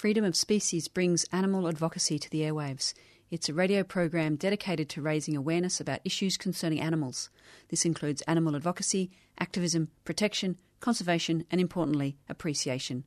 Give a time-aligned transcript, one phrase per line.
[0.04, 2.94] Freedom of Species brings animal advocacy to the airwaves.
[3.32, 7.30] It's a radio program dedicated to raising awareness about issues concerning animals.
[7.70, 13.06] This includes animal advocacy, activism, protection, conservation, and importantly, appreciation.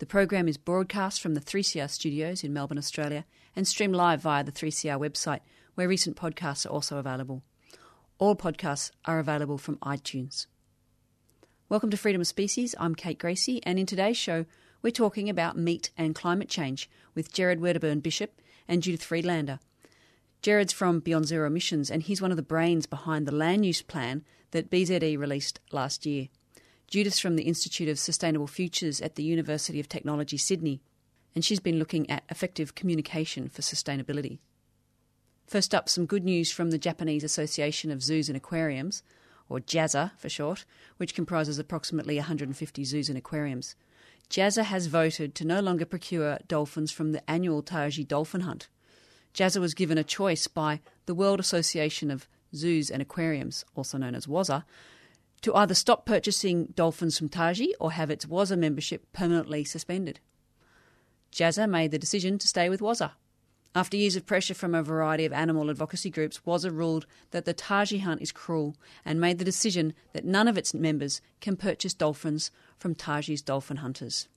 [0.00, 4.42] The program is broadcast from the 3CR studios in Melbourne, Australia, and streamed live via
[4.42, 5.42] the 3CR website,
[5.76, 7.44] where recent podcasts are also available.
[8.18, 10.48] All podcasts are available from iTunes.
[11.68, 12.74] Welcome to Freedom of Species.
[12.80, 14.44] I'm Kate Gracie, and in today's show,
[14.82, 19.58] we're talking about meat and climate change with Gerard Wedderburn Bishop and Judith Friedlander.
[20.40, 23.82] Gerard's from Beyond Zero Emissions, and he's one of the brains behind the land use
[23.82, 26.28] plan that BZE released last year.
[26.86, 30.80] Judith's from the Institute of Sustainable Futures at the University of Technology, Sydney,
[31.34, 34.38] and she's been looking at effective communication for sustainability.
[35.46, 39.02] First up, some good news from the Japanese Association of Zoos and Aquariums,
[39.48, 40.64] or JAZA for short,
[40.98, 43.74] which comprises approximately 150 zoos and aquariums.
[44.30, 48.68] JAZA has voted to no longer procure dolphins from the annual Taiji dolphin hunt.
[49.32, 54.14] JAZA was given a choice by the World Association of Zoos and Aquariums, also known
[54.14, 54.64] as WAZA,
[55.42, 60.20] to either stop purchasing dolphins from Taiji or have its WAZA membership permanently suspended.
[61.32, 63.12] JAZA made the decision to stay with WAZA.
[63.74, 67.54] After years of pressure from a variety of animal advocacy groups, WAZA ruled that the
[67.54, 71.94] Taiji hunt is cruel and made the decision that none of its members can purchase
[71.94, 74.28] dolphins from Taiji's dolphin hunters.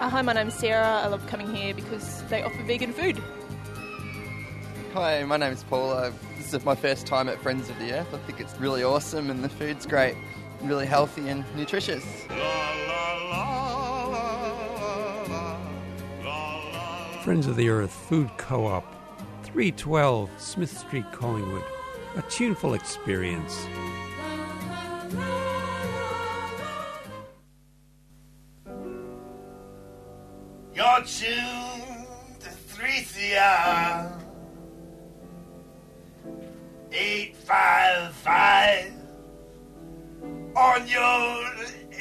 [0.00, 1.00] Uh, hi, my name's Sarah.
[1.02, 3.22] I love coming here because they offer vegan food.
[4.92, 5.90] Hi, my name's Paul.
[5.90, 8.12] Uh, this is my first time at Friends of the Earth.
[8.12, 10.16] I think it's really awesome and the food's great,
[10.62, 12.04] really healthy and nutritious.
[17.24, 18.84] Friends of the Earth Food Co op,
[19.44, 21.64] 312 Smith Street, Collingwood.
[22.16, 23.66] A tuneful experience.
[31.04, 32.06] You're tuned
[32.40, 34.08] to 3CR
[36.92, 38.92] 855
[40.56, 41.44] on your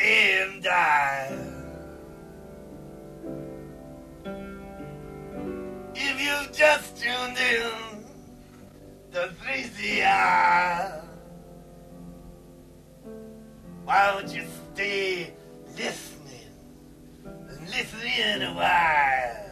[0.01, 1.37] AM dial.
[5.95, 8.05] If you've just tuned in
[9.11, 11.03] to 3CR,
[13.83, 15.33] why don't you stay
[15.75, 16.12] listening?
[17.75, 19.43] Listen in a while.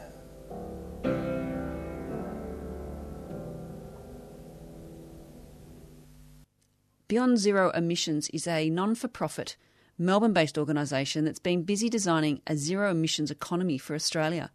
[7.07, 9.57] Beyond Zero Emissions is a non for profit,
[9.97, 14.51] Melbourne based organisation that's been busy designing a zero emissions economy for Australia.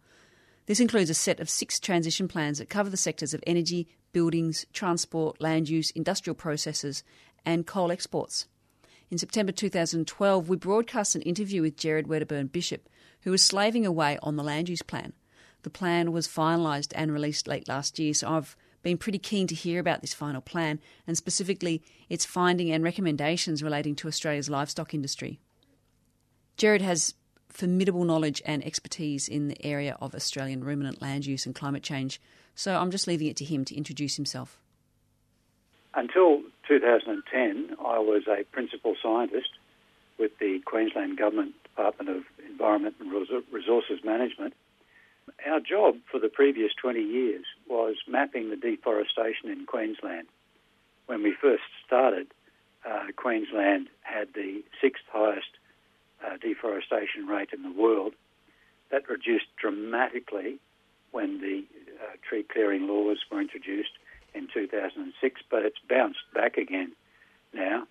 [0.65, 4.65] This includes a set of six transition plans that cover the sectors of energy, buildings,
[4.71, 7.03] transport, land use, industrial processes,
[7.45, 8.47] and coal exports.
[9.09, 12.89] In September 2012, we broadcast an interview with Gerard Wedderburn Bishop,
[13.27, 15.11] who was slaving away on the land use plan.
[15.63, 19.53] The plan was finalised and released late last year, so I've been pretty keen to
[19.53, 24.93] hear about this final plan and specifically its finding and recommendations relating to Australia's livestock
[24.93, 25.41] industry.
[26.55, 27.15] Gerard has
[27.49, 32.21] formidable knowledge and expertise in the area of Australian ruminant land use and climate change,
[32.55, 34.57] so I'm just leaving it to him to introduce himself.
[35.93, 39.49] Until 2010, I was a principal scientist
[40.17, 42.23] with the Queensland Government Department of
[42.57, 43.11] Environment and
[43.51, 44.55] Resources Management.
[45.45, 50.27] Our job for the previous 20 years was mapping the deforestation in Queensland.
[51.05, 52.27] When we first started,
[52.83, 55.51] uh, Queensland had the sixth highest
[56.25, 58.13] uh, deforestation rate in the world.
[58.89, 60.57] That reduced dramatically
[61.11, 61.63] when the
[62.01, 63.91] uh, tree clearing laws were introduced
[64.33, 66.93] in 2006, but it's bounced back again
[67.53, 67.85] now.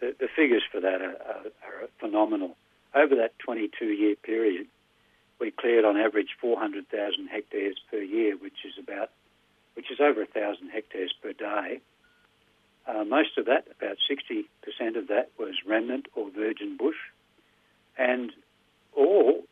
[0.00, 2.56] The, the figures for that are, are, are phenomenal.
[2.96, 4.66] Over that 22 year period,
[5.38, 9.10] we cleared on average 400,000 hectares per year, which is about,
[9.74, 11.80] which is over 1,000 hectares per day.
[12.86, 14.46] Uh, most of that, about 60%
[14.96, 16.96] of that, was remnant or virgin bush,
[17.98, 18.32] and
[18.96, 19.42] all,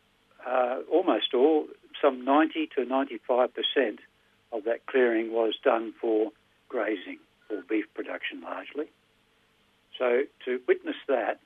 [0.47, 1.67] uh, almost all,
[2.01, 3.99] some 90 to 95%
[4.51, 6.31] of that clearing was done for
[6.67, 7.19] grazing
[7.51, 8.85] or beef production largely.
[9.99, 11.39] So to witness that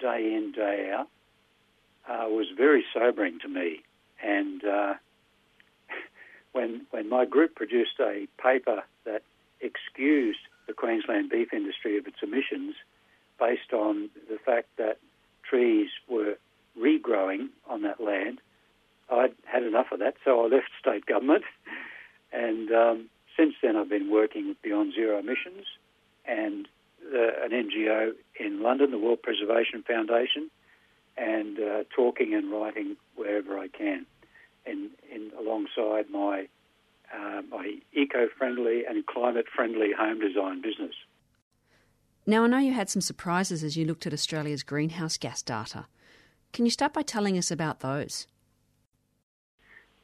[0.00, 1.08] day in, day out,
[2.08, 3.82] uh, was very sobering to me.
[4.22, 4.94] And uh,
[6.52, 9.22] when when my group produced a paper that
[9.60, 12.74] excused the Queensland beef industry of its emissions
[13.38, 14.98] based on the fact that
[15.48, 16.36] trees were
[16.78, 18.40] regrowing on that land,
[19.10, 21.44] I'd had enough of that, so I left state government.
[22.32, 25.66] And um, since then, I've been working with Beyond Zero Emissions
[26.26, 26.66] and
[27.00, 30.50] the, an NGO in London, the World Preservation Foundation,
[31.16, 34.06] and uh, talking and writing wherever I can,
[34.66, 36.48] in, in alongside my
[37.14, 40.94] uh, my eco-friendly and climate-friendly home design business.
[42.26, 45.86] Now, I know you had some surprises as you looked at Australia's greenhouse gas data.
[46.52, 48.26] Can you start by telling us about those?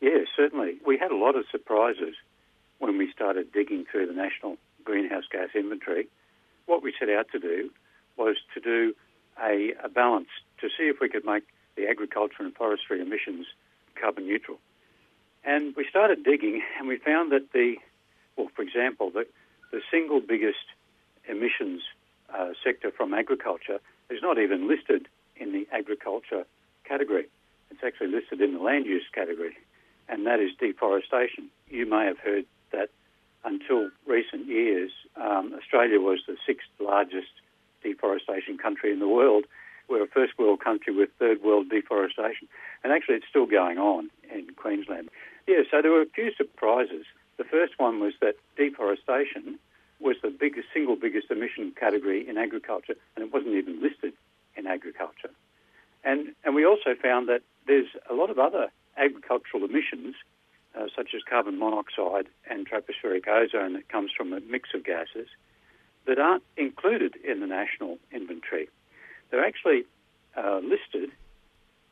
[0.00, 0.78] Yeah, certainly.
[0.86, 2.14] We had a lot of surprises
[2.78, 6.06] when we started digging through the national greenhouse gas inventory.
[6.66, 7.70] What we set out to do
[8.16, 8.94] was to do
[9.42, 10.28] a, a balance
[10.60, 11.44] to see if we could make
[11.76, 13.46] the agriculture and forestry emissions
[14.00, 14.58] carbon neutral.
[15.44, 17.76] And we started digging, and we found that the,
[18.36, 19.26] well, for example, the,
[19.72, 20.66] the single biggest
[21.28, 21.82] emissions
[22.34, 23.78] uh, sector from agriculture
[24.10, 26.44] is not even listed in the agriculture
[26.84, 27.26] category.
[27.70, 29.56] It's actually listed in the land use category,
[30.08, 31.48] and that is deforestation.
[31.68, 32.90] You may have heard that
[33.44, 37.32] until recent years, um, Australia was the sixth largest
[37.82, 39.44] deforestation country in the world.
[39.88, 42.48] We're a first world country with third world deforestation.
[42.84, 45.08] And actually, it's still going on in Queensland.
[45.46, 47.04] Yeah, so there were a few surprises.
[47.38, 49.58] The first one was that deforestation
[49.98, 54.12] was the biggest, single biggest emission category in agriculture, and it wasn't even listed
[54.56, 55.30] in agriculture.
[56.04, 60.14] And, and we also found that there's a lot of other agricultural emissions,
[60.78, 65.28] uh, such as carbon monoxide and tropospheric ozone that comes from a mix of gases,
[66.06, 68.68] that aren't included in the national inventory.
[69.30, 69.84] They're actually
[70.36, 71.10] uh, listed,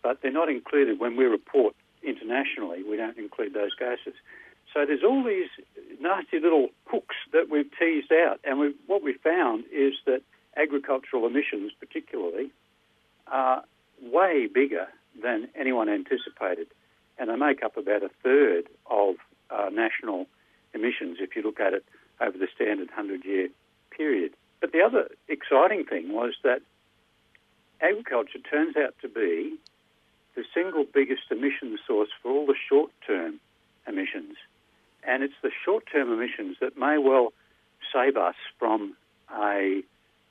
[0.02, 2.82] but they're not included when we report internationally.
[2.82, 4.14] We don't include those gases.
[4.72, 5.48] So there's all these
[6.00, 10.20] nasty little hooks that we've teased out, and we what we found is that
[10.56, 12.50] agricultural emissions, particularly,
[13.26, 13.64] are
[14.02, 14.88] way bigger
[15.22, 16.68] than anyone anticipated,
[17.18, 19.16] and they make up about a third of
[19.50, 20.26] uh, national
[20.74, 21.84] emissions if you look at it
[22.20, 23.48] over the standard 100-year
[23.98, 24.32] period.
[24.60, 26.60] But the other exciting thing was that
[27.80, 29.56] agriculture turns out to be
[30.34, 33.40] the single biggest emission source for all the short term
[33.86, 34.36] emissions.
[35.06, 37.32] And it's the short term emissions that may well
[37.92, 38.94] save us from
[39.36, 39.82] a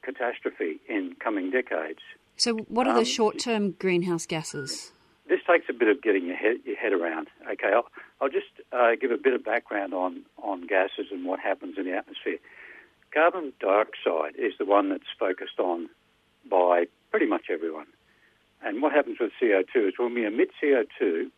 [0.01, 1.99] catastrophe in coming decades.
[2.37, 4.91] So, what are Um, the short term greenhouse gases?
[5.27, 7.27] This takes a bit of getting your head, your head around.
[7.51, 7.87] Okay, I'll,
[8.21, 11.83] I'll just uh, give a bit of background on, on gases and what happens in
[11.85, 12.37] the atmosphere.
[13.17, 15.89] Carbon dioxide is the one that's focused on
[16.47, 17.87] by pretty much everyone.
[18.61, 21.31] And what happens with CO2 is when we emit CO2,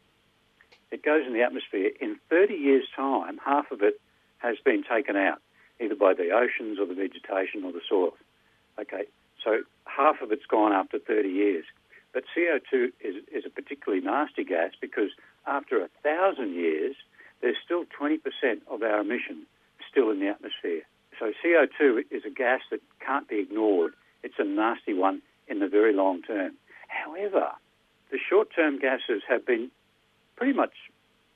[0.91, 1.91] it goes in the atmosphere.
[2.01, 3.93] In 30 years' time, half of it
[4.39, 5.41] has been taken out,
[5.79, 8.11] either by the oceans or the vegetation or the soil.
[8.77, 9.05] Okay,
[9.41, 11.63] so half of it's gone after 30 years.
[12.13, 15.11] But CO2 is, is a particularly nasty gas because
[15.47, 16.97] after a thousand years,
[17.39, 18.19] there's still 20%
[18.69, 19.45] of our emission
[19.89, 20.81] still in the atmosphere.
[21.19, 23.93] So CO2 is a gas that can't be ignored.
[24.23, 26.53] It's a nasty one in the very long term.
[26.87, 27.51] However,
[28.09, 29.69] the short term gases have been
[30.37, 30.73] pretty much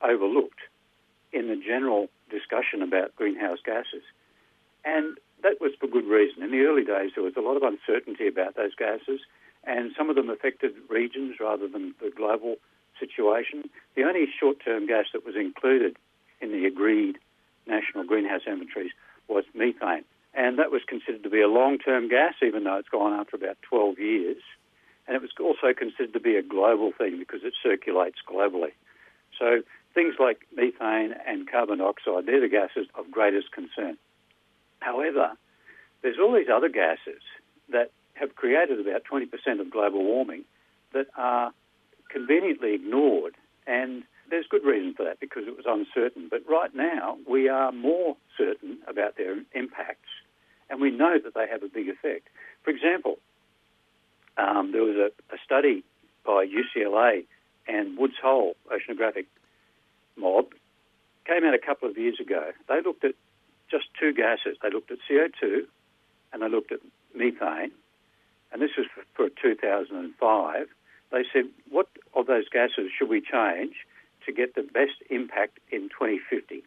[0.01, 0.61] overlooked
[1.33, 4.03] in the general discussion about greenhouse gases.
[4.85, 6.43] And that was for good reason.
[6.43, 9.21] In the early days, there was a lot of uncertainty about those gases,
[9.65, 12.55] and some of them affected regions rather than the global
[12.99, 13.69] situation.
[13.95, 15.97] The only short term gas that was included
[16.41, 17.17] in the agreed
[17.67, 18.91] national greenhouse inventories
[19.27, 20.05] was methane.
[20.33, 23.35] And that was considered to be a long term gas, even though it's gone after
[23.35, 24.41] about 12 years.
[25.07, 28.71] And it was also considered to be a global thing because it circulates globally.
[29.37, 29.61] So
[29.93, 33.97] things like methane and carbon dioxide, they're the gases of greatest concern.
[34.79, 35.31] However,
[36.01, 37.21] there's all these other gases
[37.69, 40.43] that have created about 20% of global warming
[40.93, 41.51] that are
[42.09, 43.35] conveniently ignored.
[43.67, 46.27] And there's good reason for that because it was uncertain.
[46.29, 50.09] But right now, we are more certain about their impacts,
[50.69, 52.27] and we know that they have a big effect.
[52.63, 53.17] For example,
[54.37, 55.83] um, there was a, a study
[56.25, 57.25] by UCLA
[57.67, 59.25] and Woods Hole oceanographic
[60.15, 60.53] mob
[61.25, 62.51] came out a couple of years ago.
[62.67, 63.15] They looked at
[63.69, 64.57] just two gases.
[64.61, 65.65] They looked at CO2
[66.31, 66.79] and they looked at
[67.15, 67.71] methane.
[68.51, 70.67] And this was for, for 2005.
[71.11, 73.75] They said, what of those gases should we change
[74.25, 76.63] to get the best impact in 2050?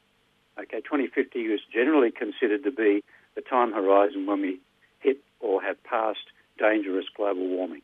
[0.58, 4.60] Okay, 2050 is generally considered to be the time horizon when we
[5.00, 7.82] hit or have passed dangerous global warming.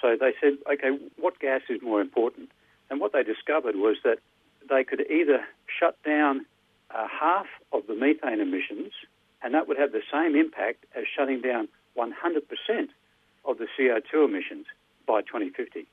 [0.00, 2.50] So they said, okay, what gas is more important?
[2.88, 4.18] And what they discovered was that
[4.68, 6.46] they could either shut down
[6.90, 8.92] uh, half of the methane emissions,
[9.42, 12.08] and that would have the same impact as shutting down 100%
[13.44, 14.66] of the CO2 emissions
[15.06, 15.86] by 2050.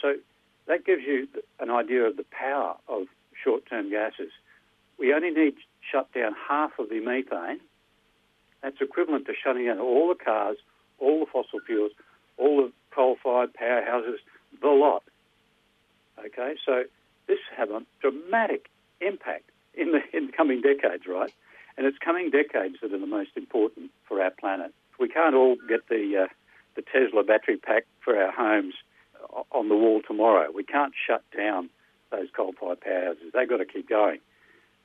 [0.00, 0.14] So
[0.68, 1.26] that gives you
[1.58, 3.06] an idea of the power of
[3.42, 4.30] short-term gases.
[4.98, 7.60] We only need to shut down half of the methane.
[8.62, 10.58] That's equivalent to shutting down all the cars,
[10.98, 11.92] all the fossil fuels,
[12.36, 14.18] all the coal-fired powerhouses,
[14.60, 15.02] the lot.
[16.18, 16.84] Okay, so
[17.26, 18.68] this have a dramatic
[19.00, 19.44] impact
[19.74, 21.32] in the in the coming decades, right?
[21.76, 24.74] And it's coming decades that are the most important for our planet.
[24.98, 26.34] We can't all get the uh,
[26.74, 28.74] the Tesla battery pack for our homes
[29.52, 30.50] on the wall tomorrow.
[30.54, 31.70] We can't shut down
[32.10, 33.32] those coal-fired powerhouses.
[33.32, 34.20] They've got to keep going.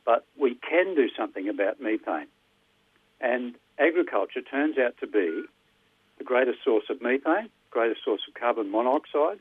[0.06, 2.28] But we can do something about methane.
[3.22, 5.44] And agriculture turns out to be
[6.18, 9.40] the greatest source of methane, greatest source of carbon monoxide,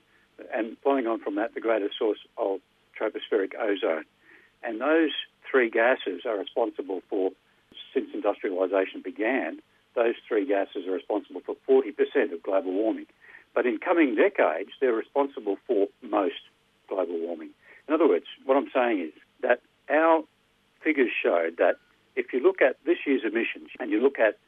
[0.55, 2.61] and following on from that, the greatest source of
[2.99, 4.05] tropospheric ozone.
[4.63, 5.11] And those
[5.51, 7.33] three gases are responsible for,
[7.93, 9.61] since industrialisation began,
[9.95, 13.07] those three gases are responsible for 40% of global warming.
[13.55, 16.41] But in coming decades, they're responsible for most
[16.89, 17.51] global warming.
[17.89, 20.23] In other words, what I'm saying is that our
[20.83, 21.77] figures showed that
[22.17, 24.39] if you look at this year's emissions and you look at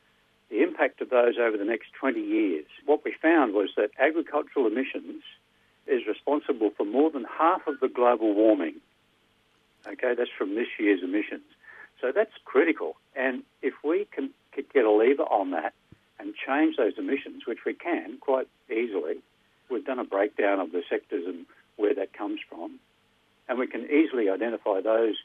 [0.51, 4.67] the impact of those over the next 20 years, what we found was that agricultural
[4.67, 5.23] emissions
[5.87, 8.77] is responsible for more than half of the global warming.
[9.87, 11.45] Okay, that's from this year's emissions.
[12.01, 12.97] So that's critical.
[13.15, 15.75] And if we can get a lever on that
[16.19, 19.17] and change those emissions, which we can quite easily,
[19.71, 22.79] we've done a breakdown of the sectors and where that comes from,
[23.49, 25.17] and we can easily identify those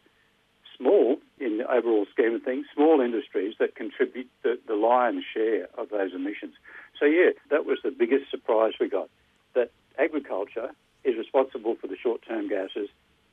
[0.78, 5.68] small, in the overall scheme of things, small industries that contribute the, the lion's share
[5.78, 6.54] of those emissions.
[7.00, 9.10] So, yeah, that was the biggest surprise we got
[9.56, 10.72] that agriculture
[11.04, 12.90] is responsible for the short term gases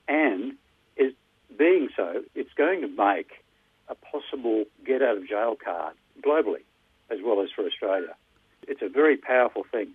[0.09, 0.55] and
[0.97, 1.13] is
[1.59, 3.31] being so, it's going to make
[3.89, 6.63] a possible get out of jail card globally
[7.11, 8.15] as well as for Australia.
[8.69, 9.93] It's a very powerful thing.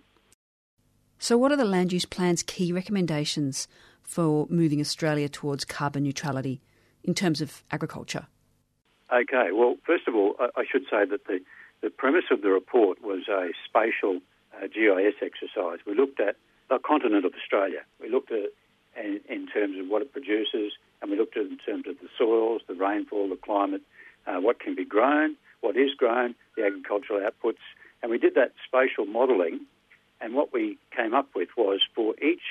[1.18, 3.68] So, what are the land use plan's key recommendations
[4.02, 6.60] for moving Australia towards carbon neutrality
[7.04, 8.26] in terms of agriculture?
[9.12, 11.40] Okay, well, first of all, I should say that the,
[11.82, 14.20] the premise of the report was a spatial
[14.56, 15.80] uh, GIS exercise.
[15.86, 16.36] We looked at
[16.70, 17.82] the continent of Australia.
[18.00, 18.50] We looked at
[18.96, 22.08] in, in, terms of what it produces, and we looked at in terms of the
[22.18, 23.82] soils, the rainfall, the climate,
[24.26, 27.64] uh, what can be grown, what is grown, the agricultural outputs,
[28.02, 29.60] and we did that spatial modelling.
[30.20, 32.42] And what we came up with was for each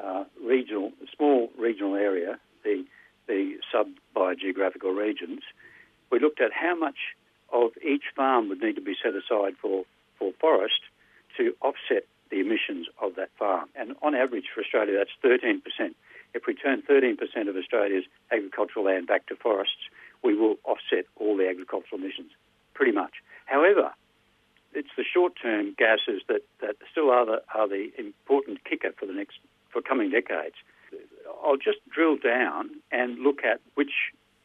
[0.00, 2.84] uh, regional, small regional area, the
[3.30, 5.42] the sub biogeographical regions,
[6.10, 6.98] we looked at how much
[7.52, 9.84] of each farm would need to be set aside for,
[10.18, 10.82] for forest
[11.36, 13.68] to offset the emissions of that farm.
[13.74, 15.62] And on average for Australia, that's 13%.
[16.34, 19.88] If we turn 13% of Australia's agricultural land back to forests,
[20.22, 22.30] we will offset all the agricultural emissions,
[22.80, 23.12] pretty much.
[23.44, 23.92] However,
[24.72, 29.12] it's the short-term gases that, that still are the, are the important kicker for the
[29.12, 29.36] next
[29.70, 30.54] for coming decades.
[31.44, 33.92] I'll just drill down and look at which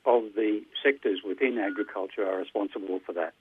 [0.05, 3.33] of the sectors within agriculture are responsible for that.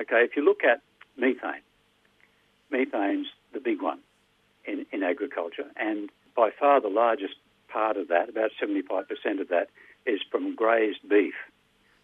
[0.00, 0.82] Okay, if you look at
[1.16, 1.62] methane,
[2.72, 4.00] methane's the big one
[4.66, 7.34] in, in agriculture, and by far the largest
[7.68, 9.68] part of that, about 75% of that,
[10.04, 11.34] is from grazed beef.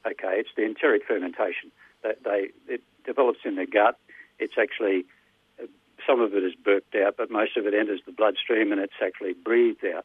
[0.06, 1.70] Okay, it's the enteric fermentation
[2.02, 3.98] that they it develops in the gut.
[4.38, 5.04] It's actually
[6.06, 9.00] some of it is burped out, but most of it enters the bloodstream and it's
[9.02, 10.04] actually breathed out.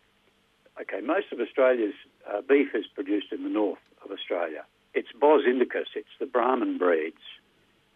[0.79, 1.95] Okay, most of Australia's
[2.29, 4.63] uh, beef is produced in the north of Australia.
[4.93, 7.21] It's Bos indicus, it's the Brahman breeds.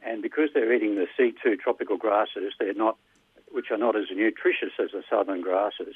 [0.04, 2.98] And because they're eating the C2 tropical grasses, they're not,
[3.52, 5.94] which are not as nutritious as the southern grasses,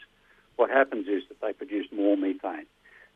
[0.58, 2.68] what happens is that they produce more methane.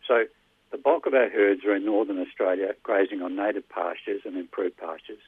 [0.08, 0.26] So
[0.72, 4.78] the bulk of our herds are in northern Australia, grazing on native pastures and improved
[4.78, 5.22] pastures.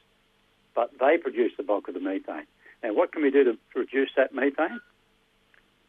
[0.74, 2.46] But they produce the bulk of the methane.
[2.82, 4.80] Now, what can we do to reduce that methane?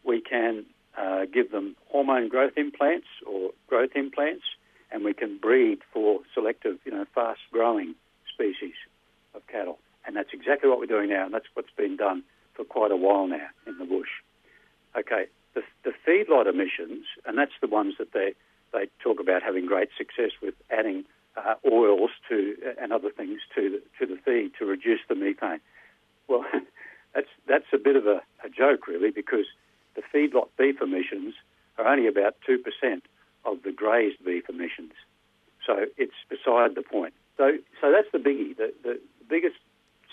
[0.03, 0.65] We can
[0.97, 4.43] uh, give them hormone growth implants or growth implants,
[4.91, 7.95] and we can breed for selective, you know, fast-growing
[8.31, 8.75] species
[9.33, 9.79] of cattle.
[10.05, 12.95] And that's exactly what we're doing now, and that's what's been done for quite a
[12.95, 14.09] while now in the bush.
[14.95, 18.35] Okay, the, the feedlot emissions, and that's the ones that they,
[18.73, 21.05] they talk about having great success with adding
[21.37, 25.59] uh, oils to and other things to the, to the feed to reduce the methane.
[26.27, 26.45] Well,
[27.15, 29.45] that's that's a bit of a, a joke, really, because
[29.95, 31.35] the feedlot beef emissions
[31.77, 33.03] are only about two percent
[33.45, 34.93] of the grazed beef emissions.
[35.65, 37.13] So it's beside the point.
[37.37, 38.55] So so that's the biggie.
[38.57, 38.99] The, the
[39.29, 39.55] biggest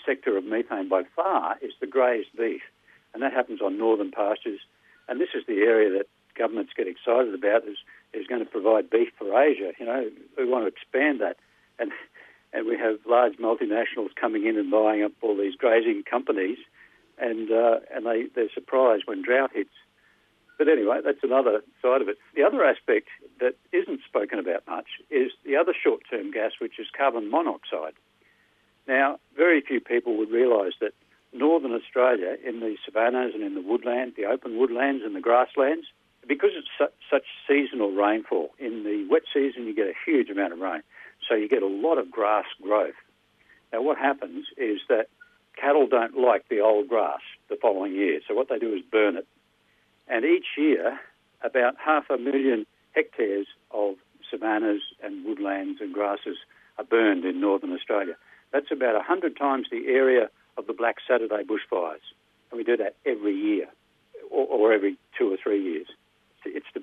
[0.05, 2.61] sector of methane by far is the grazed beef,
[3.13, 4.59] and that happens on northern pastures.
[5.07, 7.77] And this is the area that governments get excited about is
[8.13, 9.71] is going to provide beef for Asia.
[9.79, 11.37] You know, we want to expand that,
[11.79, 11.91] and
[12.53, 16.57] and we have large multinationals coming in and buying up all these grazing companies,
[17.17, 19.69] and uh, and they they're surprised when drought hits.
[20.57, 22.19] But anyway, that's another side of it.
[22.35, 23.07] The other aspect
[23.39, 27.93] that isn't spoken about much is the other short-term gas, which is carbon monoxide.
[28.87, 30.93] Now, very few people would realise that
[31.33, 35.87] northern Australia, in the savannas and in the woodland, the open woodlands and the grasslands,
[36.27, 40.53] because it's su- such seasonal rainfall, in the wet season you get a huge amount
[40.53, 40.81] of rain,
[41.27, 42.95] so you get a lot of grass growth.
[43.71, 45.07] Now, what happens is that
[45.55, 49.17] cattle don't like the old grass the following year, so what they do is burn
[49.17, 49.27] it.
[50.07, 50.99] And each year,
[51.43, 53.95] about half a million hectares of
[54.29, 56.37] savannas and woodlands and grasses
[56.77, 58.15] are burned in northern Australia.
[58.51, 62.05] That's about 100 times the area of the Black Saturday bushfires.
[62.49, 63.67] And we do that every year,
[64.29, 65.87] or, or every two or three years.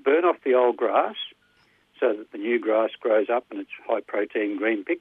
[0.08, 1.16] Burn off the old grass
[2.00, 5.00] so that the new grass grows up and it's high protein green pick.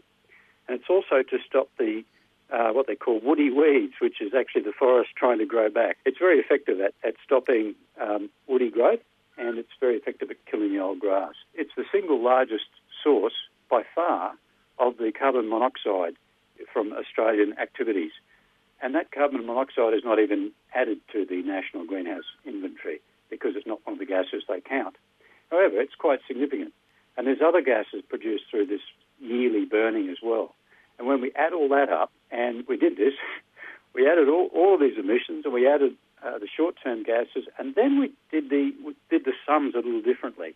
[0.67, 2.03] And it's also to stop the
[2.51, 5.95] uh, what they call woody weeds, which is actually the forest trying to grow back.
[6.05, 8.99] It's very effective at, at stopping um, woody growth
[9.37, 11.35] and it's very effective at killing the old grass.
[11.53, 12.67] It's the single largest
[13.01, 14.33] source by far
[14.77, 16.15] of the carbon monoxide
[16.73, 18.11] from Australian activities.
[18.81, 22.99] And that carbon monoxide is not even added to the national greenhouse inventory
[23.29, 24.95] because it's not one of the gases they count.
[25.51, 26.73] However, it's quite significant.
[27.15, 28.81] And there's other gases produced through this
[29.19, 30.53] yearly burning as well.
[30.97, 33.13] And when we add all that up, and we did this,
[33.93, 37.75] we added all, all of these emissions and we added uh, the short-term gases, and
[37.75, 40.55] then we did the we did the sums a little differently.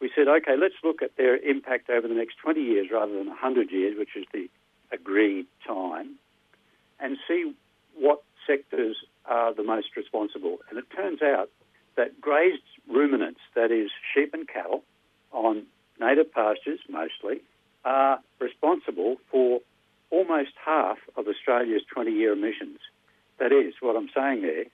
[0.00, 3.26] We said, okay, let's look at their impact over the next 20 years rather than
[3.26, 4.48] 100 years, which is the
[4.92, 6.16] agreed time,
[7.00, 7.52] and see
[7.96, 10.58] what sectors are the most responsible.
[10.70, 11.50] And it turns out
[11.98, 14.82] that grazed ruminants, that is sheep and cattle,
[15.32, 15.64] on
[16.00, 17.42] native pastures mostly,
[17.84, 19.60] are responsible for
[20.10, 22.78] almost half of Australia's 20 year emissions.
[23.38, 24.64] That is, what I'm saying there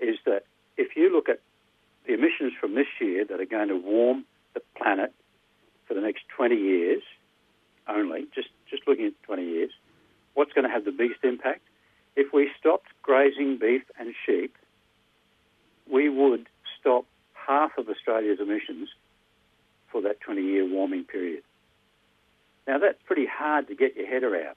[0.00, 0.44] is that
[0.76, 1.40] if you look at
[2.06, 5.12] the emissions from this year that are going to warm the planet
[5.86, 7.02] for the next 20 years
[7.86, 9.70] only, just, just looking at 20 years,
[10.34, 11.60] what's going to have the biggest impact?
[12.16, 14.56] If we stopped grazing beef and sheep,
[15.90, 16.48] we would
[16.80, 18.88] stop half of Australia's emissions
[19.90, 21.42] for that 20 year warming period.
[22.66, 24.56] Now, that's pretty hard to get your head around.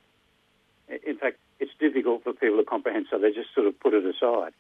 [1.05, 4.03] In fact, it's difficult for people to comprehend, so they just sort of put it
[4.05, 4.51] aside.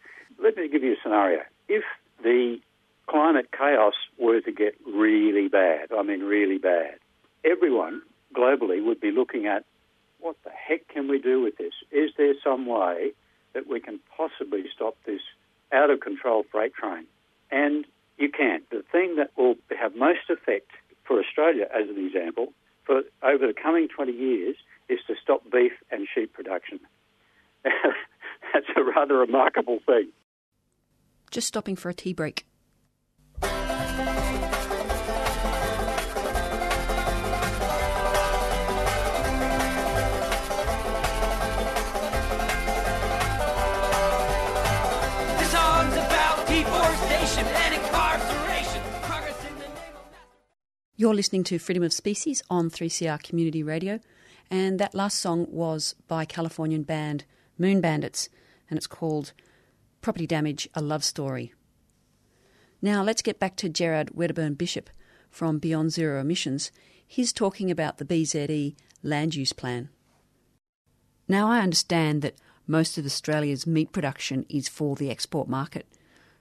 [0.41, 1.41] Let me give you a scenario.
[1.67, 1.83] If
[2.23, 2.59] the
[3.07, 6.95] climate chaos were to get really bad, I mean really bad,
[7.43, 8.01] everyone
[8.33, 9.65] globally would be looking at
[10.19, 11.73] what the heck can we do with this?
[11.91, 13.11] Is there some way
[13.53, 15.21] that we can possibly stop this
[15.71, 17.05] out of control freight train?
[17.53, 17.85] And
[18.17, 18.61] you can.
[18.71, 20.71] The thing that will have most effect
[21.03, 22.51] for Australia, as an example,
[22.83, 24.55] for over the coming 20 years,
[24.89, 26.79] is to stop beef and sheep production.
[27.63, 30.09] That's a rather remarkable thing.
[31.29, 32.45] Just stopping for a tea break.
[50.95, 53.99] You're listening to Freedom of Species on 3CR Community Radio,
[54.51, 57.25] and that last song was by Californian band
[57.57, 58.29] Moon Bandits,
[58.69, 59.33] and it's called
[60.01, 61.51] Property Damage A Love Story.
[62.79, 64.91] Now let's get back to Gerard Wedderburn Bishop
[65.31, 66.71] from Beyond Zero Emissions.
[67.07, 69.89] He's talking about the BZE land use plan.
[71.27, 75.87] Now I understand that most of Australia's meat production is for the export market.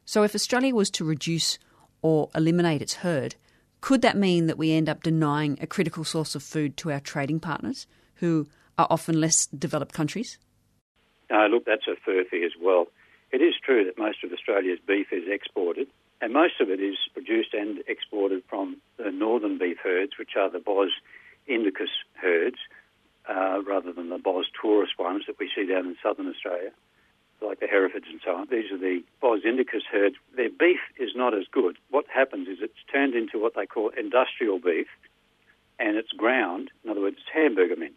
[0.04, 1.58] So if Australia was to reduce
[2.02, 3.36] or eliminate its herd,
[3.82, 7.00] could that mean that we end up denying a critical source of food to our
[7.00, 10.38] trading partners, who are often less developed countries?
[11.30, 12.86] No, look, that's a furphy as well.
[13.32, 15.88] It is true that most of Australia's beef is exported,
[16.20, 20.48] and most of it is produced and exported from the northern beef herds, which are
[20.48, 20.90] the Bos
[21.48, 22.58] indicus herds,
[23.28, 26.70] uh, rather than the Bos taurus ones that we see down in southern Australia.
[27.44, 28.48] Like the Herefords and so on.
[28.50, 30.16] These are the Bos Indicus herds.
[30.36, 31.76] Their beef is not as good.
[31.90, 34.86] What happens is it's turned into what they call industrial beef,
[35.78, 36.70] and it's ground.
[36.84, 37.94] In other words, it's hamburger mince,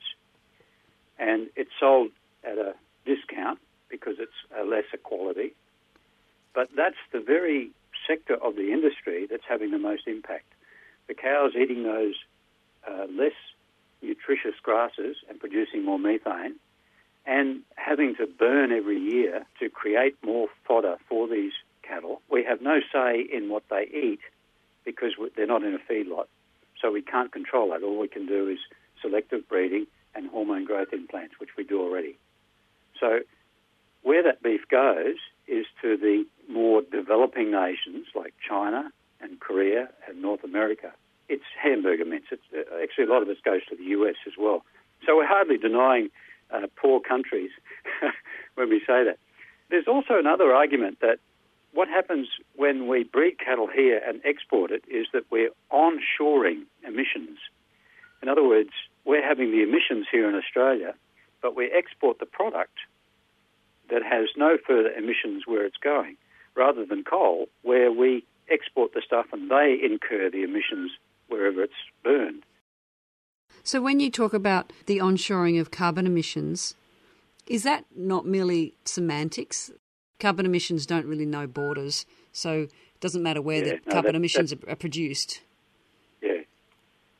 [1.19, 2.12] and it's sold
[2.43, 2.73] at a
[3.05, 5.53] discount because it's a lesser quality.
[6.53, 7.71] But that's the very
[8.08, 10.45] sector of the industry that's having the most impact.
[11.08, 12.15] The cows eating those
[12.88, 13.34] uh, less
[14.01, 16.55] nutritious grasses and producing more methane,
[17.25, 22.21] and having to burn every year to create more fodder for these cattle.
[22.29, 24.19] We have no say in what they eat
[24.83, 26.27] because they're not in a feedlot,
[26.79, 27.83] so we can't control that.
[27.83, 28.59] All we can do is
[29.01, 32.17] selective breeding and hormone growth implants, which we do already.
[32.99, 33.19] So
[34.03, 40.21] where that beef goes is to the more developing nations like China and Korea and
[40.21, 40.91] North America.
[41.27, 42.25] It's hamburger mince.
[42.31, 44.63] It's, uh, actually, a lot of this goes to the US as well.
[45.05, 46.09] So we're hardly denying
[46.51, 47.51] uh, poor countries
[48.55, 49.17] when we say that.
[49.69, 51.19] There's also another argument that
[51.73, 57.38] what happens when we breed cattle here and export it is that we're onshoring emissions.
[58.21, 58.69] In other words,
[59.03, 60.93] we're having the emissions here in Australia,
[61.41, 62.77] but we export the product
[63.89, 66.15] that has no further emissions where it's going,
[66.55, 70.91] rather than coal, where we export the stuff and they incur the emissions
[71.27, 72.43] wherever it's burned.
[73.63, 76.75] So, when you talk about the onshoring of carbon emissions,
[77.47, 79.71] is that not merely semantics?
[80.19, 84.11] Carbon emissions don't really know borders, so it doesn't matter where Yeah, the no, carbon
[84.13, 85.41] that- emissions are, are produced.
[86.21, 86.41] Yeah,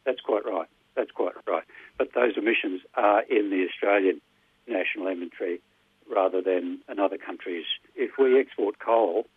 [0.06, 0.68] that's quite right.
[0.96, 1.64] That's quite right.
[1.98, 4.22] But those emissions are in the Australian
[4.68, 5.62] national inventory
[6.10, 7.66] rather than another country's.
[7.96, 9.28] If we export coal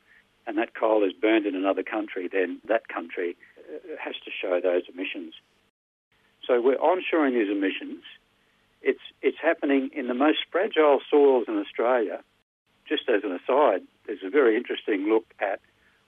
[0.47, 4.61] and that coal is burned in another country, then that country uh, has to show
[4.63, 5.35] those emissions.
[6.49, 8.03] So we're onshoring these emissions.
[8.81, 12.25] It's it's happening in the most fragile soils in Australia.
[12.89, 15.61] Just as an aside, there's a very interesting look at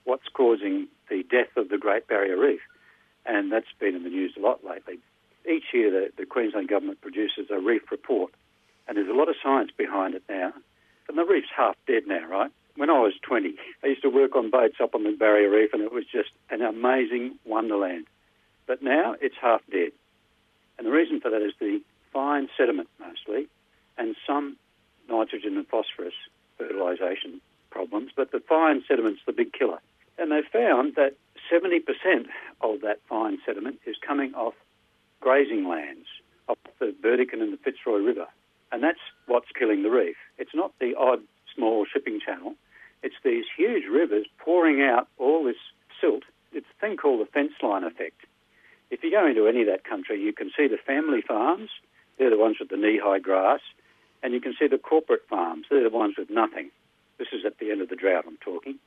[0.05, 2.61] what's causing the death of the Great Barrier Reef,
[3.27, 4.99] and that's been in the news a lot lately.
[5.47, 8.33] Each year, the, the Queensland government produces a reef report,
[8.89, 10.55] and there's a lot of science behind it now.
[11.07, 12.51] And the reef's half dead now, right?
[12.77, 15.75] When I was 20, I used to work on boats up on the Barrier Reef,
[15.75, 18.07] and it was just an amazing wonderland.
[18.67, 19.93] But now it's half dead.
[20.81, 23.49] And the reason for that is the fine sediment mostly,
[23.99, 24.57] and some
[25.11, 26.15] nitrogen and phosphorus
[26.57, 28.13] fertilisation problems.
[28.17, 29.79] But the fine sediment's the big killer.
[30.17, 31.17] And they found that
[31.53, 31.85] 70%
[32.63, 34.55] of that fine sediment is coming off
[35.21, 36.07] grazing lands,
[36.49, 38.27] off the Burdekin and the Fitzroy River.
[38.73, 40.17] And that's what's killing the reef.
[40.39, 41.21] It's not the odd
[41.55, 42.55] small shipping channel.
[43.03, 45.61] It's these huge rivers pouring out all this
[46.01, 46.23] silt.
[46.53, 48.25] It's a thing called the fence line effect.
[48.91, 51.71] If you go into any of that country, you can see the family farms.
[52.19, 53.61] They're the ones with the knee-high grass.
[54.23, 55.67] And you can see the corporate farms.
[55.71, 56.71] They're the ones with nothing.
[57.19, 58.79] This is at the end of the drought I'm talking.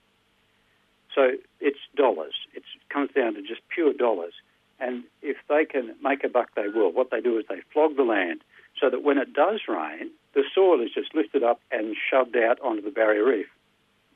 [1.15, 2.33] So it's dollars.
[2.53, 4.33] It comes down to just pure dollars.
[4.79, 6.91] And if they can make a buck, they will.
[6.91, 8.41] What they do is they flog the land
[8.79, 12.59] so that when it does rain, the soil is just lifted up and shoved out
[12.61, 13.47] onto the barrier reef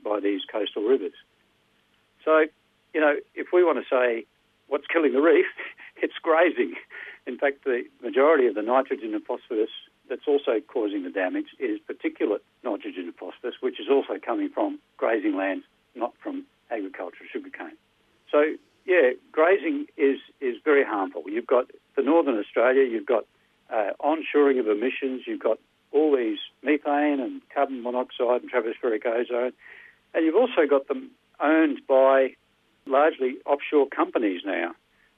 [0.04, 1.14] by these coastal rivers.
[2.26, 2.46] So,
[2.94, 4.26] you know, if we want to say
[4.68, 5.46] what's killing the reef,
[6.02, 6.74] it's grazing.
[7.26, 9.70] In fact, the majority of the nitrogen and phosphorus
[10.10, 14.80] that's also causing the damage is particulate nitrogen and phosphorus, which is also coming from
[14.96, 17.76] grazing lands, not from agriculture, sugarcane.
[18.32, 21.24] So, yeah, grazing is, is very harmful.
[21.28, 23.26] You've got the northern Australia, you've got
[23.70, 25.60] uh, onshoring of emissions, you've got
[25.92, 29.52] all these methane and carbon monoxide and tropospheric ozone,
[30.14, 32.36] and you've also got them owned by
[32.88, 34.74] largely offshore companies now.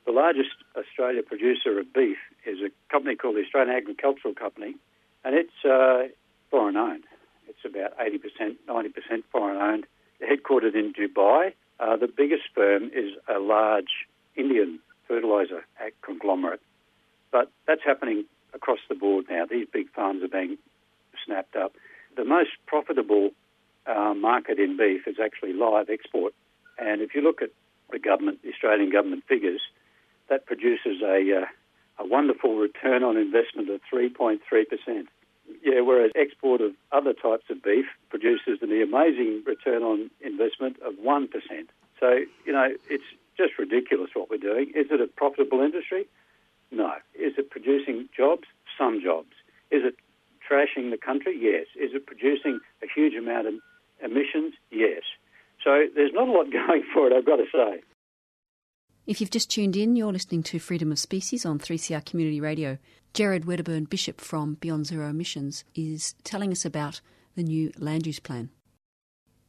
[0.05, 4.75] The largest Australia producer of beef is a company called the Australian Agricultural Company,
[5.23, 6.08] and it's uh,
[6.49, 7.03] foreign owned.
[7.47, 9.86] It's about 80%, 90% foreign owned,
[10.21, 11.53] headquartered in Dubai.
[11.79, 15.65] Uh, the biggest firm is a large Indian fertilizer
[16.01, 16.62] conglomerate.
[17.32, 19.45] But that's happening across the board now.
[19.45, 20.58] These big farms are being
[21.25, 21.73] snapped up.
[22.15, 23.32] The most profitable
[23.86, 26.34] uh, market in beef is actually live export.
[26.77, 27.51] And if you look at
[27.91, 29.62] the government, the Australian government figures,
[30.30, 34.39] that produces a, uh, a wonderful return on investment of 3.3%.
[35.63, 40.93] Yeah, whereas export of other types of beef produces an amazing return on investment of
[40.93, 41.28] 1%.
[41.99, 43.04] So, you know, it's
[43.36, 44.71] just ridiculous what we're doing.
[44.75, 46.08] Is it a profitable industry?
[46.71, 46.93] No.
[47.15, 48.43] Is it producing jobs?
[48.78, 49.34] Some jobs.
[49.71, 49.95] Is it
[50.49, 51.38] trashing the country?
[51.39, 51.65] Yes.
[51.75, 53.54] Is it producing a huge amount of
[54.04, 54.54] emissions?
[54.71, 55.02] Yes.
[55.63, 57.82] So there's not a lot going for it, I've got to say.
[59.06, 62.78] If you've just tuned in, you're listening to Freedom of Species on 3CR Community Radio.
[63.13, 67.02] Gerard Wedderburn Bishop from Beyond Zero Emissions is telling us about
[67.36, 68.50] the new land use plan.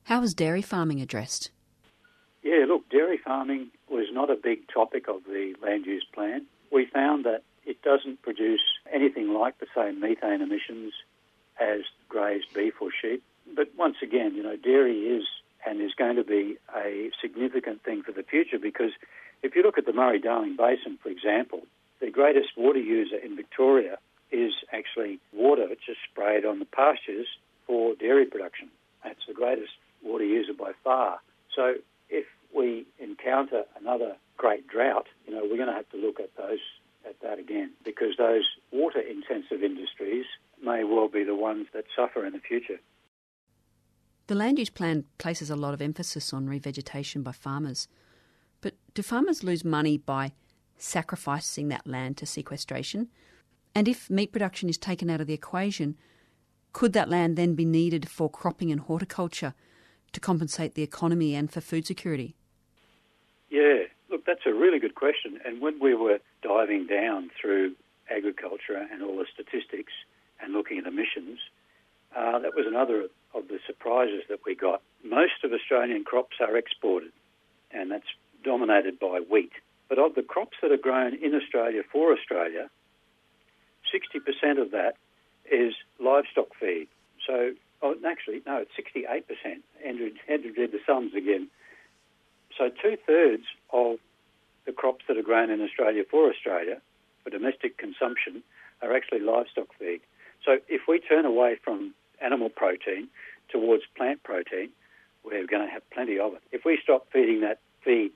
[0.05, 1.51] How was dairy farming addressed?
[2.42, 6.46] Yeah, look, dairy farming was not a big topic of the land use plan.
[6.73, 10.94] We found that it doesn't produce anything like the same methane emissions
[11.61, 13.23] as grazed beef or sheep.
[13.55, 15.25] But once again, you know, dairy is
[15.66, 18.92] and is going to be a significant thing for the future because
[19.42, 21.62] if you look at the Murray Darling Basin, for example,
[22.01, 23.99] the greatest water user in Victoria
[24.31, 27.27] is actually water just sprayed on the pastures
[27.66, 28.68] for dairy production.
[29.05, 31.20] That's the greatest water user by far.
[31.55, 31.75] So
[32.09, 36.35] if we encounter another great drought, you know, we're going to have to look at
[36.37, 36.61] those
[37.09, 40.27] at that again because those water intensive industries
[40.62, 42.79] may well be the ones that suffer in the future.
[44.31, 47.88] The land use plan places a lot of emphasis on revegetation by farmers.
[48.61, 50.35] But do farmers lose money by
[50.77, 53.09] sacrificing that land to sequestration?
[53.75, 55.97] And if meat production is taken out of the equation,
[56.73, 59.53] could that land then be needed for cropping and horticulture
[60.12, 62.37] to compensate the economy and for food security?
[63.49, 63.79] Yeah,
[64.11, 65.40] look, that's a really good question.
[65.45, 67.75] And when we were diving down through
[68.09, 69.93] agriculture and all the statistics
[70.40, 71.40] and looking at emissions,
[72.14, 74.83] uh, that was another of the surprises that we got.
[75.05, 77.12] Most of Australian crops are exported,
[77.71, 78.05] and that's
[78.45, 79.53] dominated by wheat.
[79.88, 82.71] But of the crops that are grown in Australia for Australia,
[83.93, 84.95] 60% of that
[85.51, 86.88] is livestock feed.
[87.27, 89.25] So, oh, actually, no, it's 68%.
[89.85, 91.49] Andrew, Andrew did the sums again.
[92.57, 93.99] So, two thirds of
[94.66, 96.81] the crops that are grown in Australia for Australia,
[97.25, 98.43] for domestic consumption,
[98.83, 100.01] are actually livestock feed.
[100.45, 103.09] So, if we turn away from animal protein
[103.48, 104.70] towards plant protein,
[105.24, 106.42] we're going to have plenty of it.
[106.52, 108.12] If we stop feeding that feed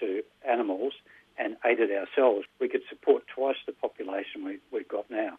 [0.00, 0.92] to animals
[1.38, 5.38] and ate it ourselves, we could support twice the population we, we've got now.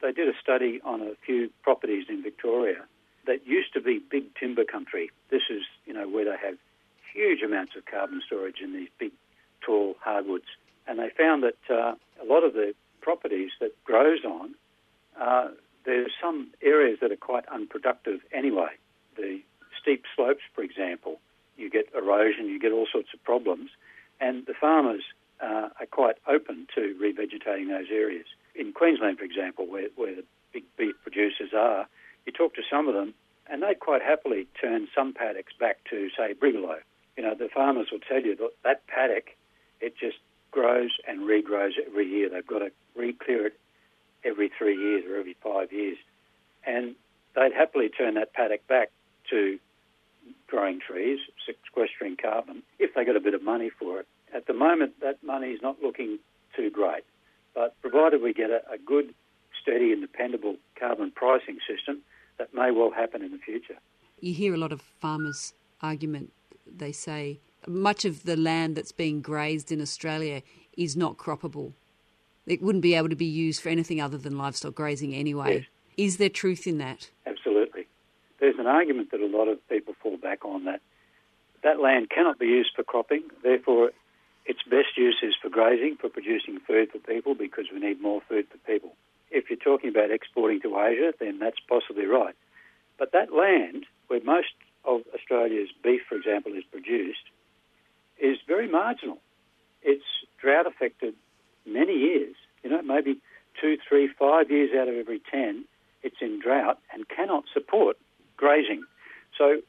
[0.00, 2.84] They did a study on a few properties in Victoria
[3.26, 5.10] that used to be big timber country.
[5.30, 6.56] This is, you know, where they have
[7.14, 9.12] huge amounts of carbon storage in these big,
[9.60, 10.46] tall hardwoods.
[10.88, 14.54] And they found that uh, a lot of the properties that grows on,
[15.20, 15.48] uh,
[15.84, 18.70] there's some areas that are quite unproductive anyway.
[19.16, 19.40] The
[19.80, 21.20] steep slopes, for example,
[21.56, 23.70] you get erosion, you get all sorts of problems,
[24.20, 25.02] and the farmers
[25.40, 28.26] uh, are quite open to revegetating those areas.
[28.54, 31.86] In Queensland, for example, where, where the big beef producers are,
[32.26, 33.14] you talk to some of them,
[33.50, 36.78] and they'd quite happily turn some paddocks back to, say, brigalow.
[37.16, 39.30] You know, the farmers will tell you that that paddock,
[39.80, 40.18] it just
[40.50, 42.28] grows and regrows every year.
[42.28, 43.58] They've got to re-clear it
[44.24, 45.98] every three years or every five years.
[46.66, 46.94] And
[47.34, 48.90] they'd happily turn that paddock back
[49.30, 49.58] to
[50.46, 54.06] growing trees, sequestering carbon, if they got a bit of money for it.
[54.34, 56.18] At the moment, that money is not looking
[56.56, 57.04] too great.
[57.54, 59.14] But provided we get a, a good,
[59.60, 62.02] steady and dependable carbon pricing system,
[62.38, 63.76] that may well happen in the future.
[64.20, 66.32] You hear a lot of farmers' argument.
[66.66, 70.42] They say much of the land that's being grazed in Australia
[70.76, 71.72] is not croppable.
[72.46, 75.54] It wouldn't be able to be used for anything other than livestock grazing anyway.
[75.54, 75.66] Yes.
[75.96, 77.10] Is there truth in that?
[77.26, 77.86] Absolutely.
[78.40, 80.80] There's an argument that a lot of people fall back on that
[81.62, 83.92] that land cannot be used for cropping, therefore
[84.44, 88.20] its best use is for grazing, for producing food for people, because we need more
[88.28, 88.94] food for people.
[89.30, 92.34] If you're talking about exporting to Asia, then that's possibly right.
[92.98, 94.52] But that land, where most
[94.84, 97.22] of Australia's beef, for example, is produced,
[98.18, 99.18] is very marginal.
[99.82, 100.04] It's
[100.40, 101.14] drought affected
[101.66, 103.18] many years, you know, maybe
[103.60, 105.64] two, three, five years out of every ten,
[106.02, 107.96] it's in drought and cannot support
[108.36, 108.82] grazing.
[109.36, 109.60] So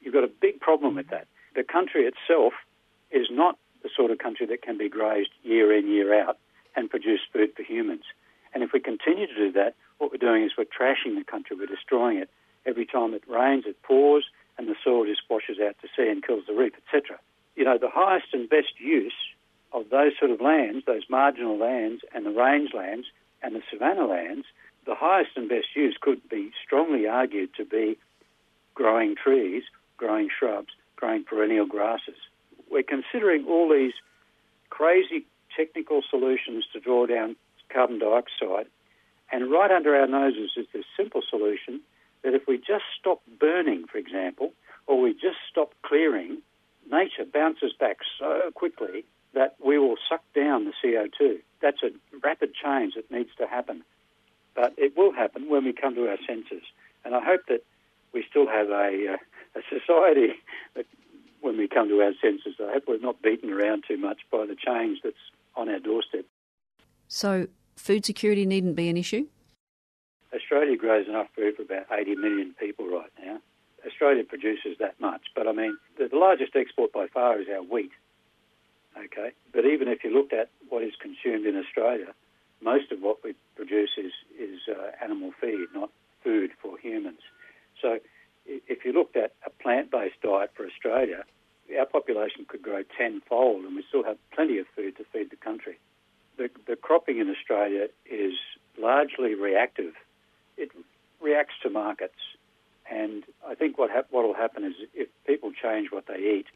[0.00, 1.26] you've got a big problem with that.
[1.54, 2.52] The country itself
[3.10, 6.38] is not the sort of country that can be grazed year in, year out
[6.76, 8.04] and produce food for humans.
[8.54, 11.56] And if we continue to do that, what we're doing is we're trashing the country,
[11.56, 12.30] we're destroying it.
[12.66, 14.26] Every time it rains, it pours,
[14.58, 17.18] and the soil just washes out to sea and kills the reef, etc.
[17.56, 19.14] You know, the highest and best use
[19.72, 23.04] of those sort of lands, those marginal lands and the rangelands
[23.42, 24.46] and the savanna lands,
[24.86, 27.96] the highest and best use could be strongly argued to be
[28.74, 29.62] growing trees,
[29.96, 32.16] growing shrubs, growing perennial grasses.
[32.70, 33.92] We're considering all these
[34.70, 37.36] crazy technical solutions to draw down
[37.68, 38.66] carbon dioxide,
[39.32, 41.80] and right under our noses is this simple solution
[42.22, 44.52] that if we just stop burning, for example,
[44.86, 46.38] or we just stop clearing,
[46.90, 49.04] nature bounces back so quickly
[49.34, 51.38] that we will suck down the CO2.
[51.62, 51.90] That's a
[52.22, 53.82] rapid change that needs to happen.
[54.54, 56.62] But it will happen when we come to our senses.
[57.04, 57.64] And I hope that
[58.12, 60.34] we still have a, uh, a society
[60.74, 60.86] that
[61.40, 64.46] when we come to our senses, I hope we're not beaten around too much by
[64.46, 65.16] the change that's
[65.56, 66.24] on our doorstep.
[67.08, 69.26] So, food security needn't be an issue?
[70.34, 73.40] Australia grows enough food for about 80 million people right now.
[73.86, 77.62] Australia produces that much, but I mean, the, the largest export by far is our
[77.62, 77.90] wheat.
[78.98, 82.12] Okay, but even if you looked at what is consumed in Australia,
[82.62, 85.90] most of what we produce is is uh, animal feed, not
[86.22, 87.20] food for humans.
[87.80, 87.98] So,
[88.46, 91.24] if you looked at a plant-based diet for Australia,
[91.78, 95.36] our population could grow tenfold, and we still have plenty of food to feed the
[95.36, 95.78] country.
[96.36, 98.34] The, the cropping in Australia is
[98.78, 99.94] largely reactive.
[100.56, 100.70] It
[101.20, 102.18] reacts to markets,
[102.90, 106.46] and I think what hap- what will happen is if people change what they eat,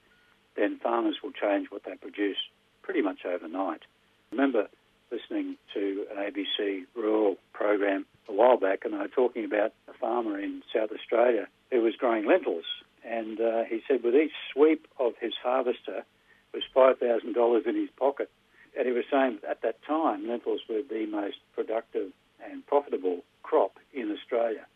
[0.57, 2.37] then farmers will change what they produce
[2.83, 3.83] pretty much overnight.
[4.31, 4.69] Remember
[5.11, 9.93] listening to an ABC rural program a while back, and they were talking about a
[9.95, 12.65] farmer in South Australia who was growing lentils,
[13.05, 16.05] and uh, he said with each sweep of his harvester
[16.53, 18.31] was five thousand dollars in his pocket,
[18.77, 22.11] and he was saying at that time lentils were the most productive
[22.45, 24.67] and profitable crop in Australia.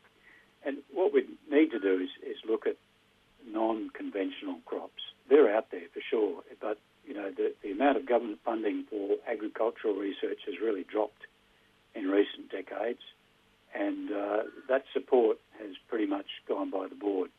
[0.64, 2.76] And what we need to do is, is look at
[3.46, 5.02] non-conventional crops.
[5.28, 9.16] They're out there for sure, but you know the, the amount of government funding for
[9.26, 11.26] agricultural research has really dropped
[11.94, 13.00] in recent decades,
[13.74, 17.30] and uh, that support has pretty much gone by the board.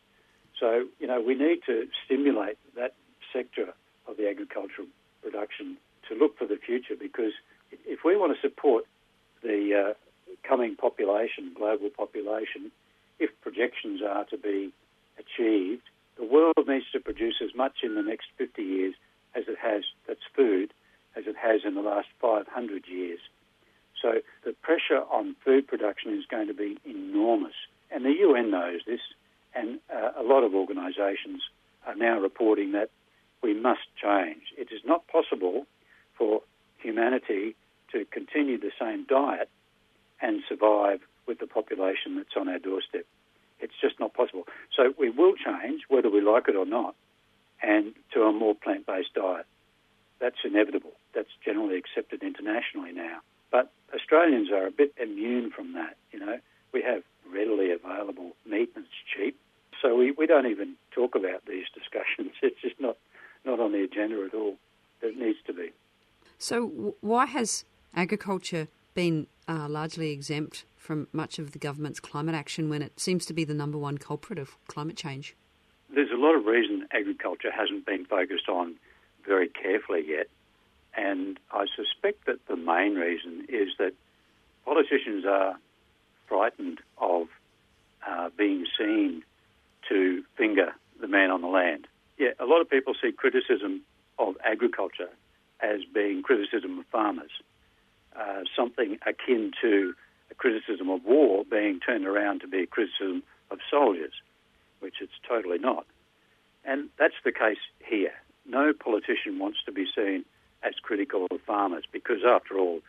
[0.60, 2.94] So you know we need to stimulate that
[3.34, 3.74] sector
[4.08, 4.88] of the agricultural
[5.22, 7.34] production to look for the future because
[7.86, 8.86] if we want to support
[9.44, 9.94] the uh,
[10.48, 12.72] coming population, global population,
[13.20, 14.74] if projections are to be
[15.18, 15.84] achieved,
[16.20, 18.94] the world needs to produce as much in the next 50 years
[19.36, 20.74] as it has, that's food,
[21.16, 23.20] as it has in the last 500 years.
[24.02, 27.54] So the pressure on food production is going to be enormous.
[27.92, 29.00] And the UN knows this,
[29.56, 31.42] and uh, a lot of organisations
[31.88, 32.90] are now reporting that
[33.42, 34.44] we must change.
[34.58, 35.66] It is not possible
[36.18, 36.42] for
[36.78, 37.56] humanity
[37.94, 39.50] to continue the same diet
[40.22, 43.06] and survive with the population that's on our doorstep.
[43.60, 44.48] It's just not possible.
[44.76, 46.96] So we will change, whether we like it or not,
[47.62, 49.46] and to a more plant based diet.
[50.20, 50.92] That's inevitable.
[51.14, 53.20] That's generally accepted internationally now.
[53.52, 55.98] But Australians are a bit immune from that.
[56.12, 56.40] You know,
[56.74, 59.40] we have readily available meat and it's cheap.
[59.82, 62.32] So we, we don't even talk about these discussions.
[62.42, 62.98] It's just not,
[63.46, 64.56] not on the agenda at all.
[65.02, 65.72] It needs to be.
[66.38, 72.70] So, why has agriculture been uh, largely exempt from much of the government's climate action
[72.70, 75.36] when it seems to be the number one culprit of climate change?
[75.94, 78.76] There's a lot of reason agriculture hasn't been focused on
[79.28, 80.28] very carefully yet.
[80.96, 83.94] And I suspect that the main reason is that
[84.66, 85.60] politicians are
[86.28, 87.28] frightened of
[88.08, 89.24] uh, being seen
[89.90, 91.88] to finger the man on the land.
[92.18, 93.82] Yeah, a lot of people see criticism
[94.18, 95.10] of agriculture
[95.62, 97.32] as being criticism of farmers,
[98.18, 99.94] uh, something akin to
[100.40, 103.22] criticism of war being turned around to be a criticism
[103.52, 104.14] of soldiers,
[104.80, 105.86] which it's totally not.
[106.66, 108.14] And that's the case here.
[108.48, 110.26] No politician wants to be seen
[110.64, 112.80] as critical of farmers because, after all,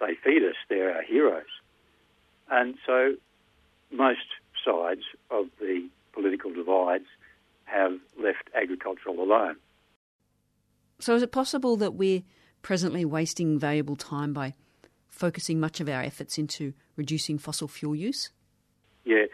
[0.00, 1.44] they feed us, they're our heroes.
[2.50, 3.14] And so
[3.92, 4.26] most
[4.64, 7.06] sides of the political divides
[7.64, 9.56] have left agricultural alone.
[11.00, 12.22] So, is it possible that we're
[12.62, 14.54] presently wasting valuable time by
[15.14, 18.30] focusing much of our efforts into reducing fossil fuel use?
[19.04, 19.24] Yeah,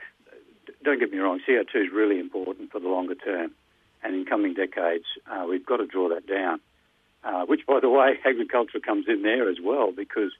[0.84, 3.52] don't get me wrong, CO2 is really important for the longer term.
[4.02, 6.60] And in coming decades, uh, we've got to draw that down.
[7.22, 10.32] Uh, which, by the way, agriculture comes in there as well because,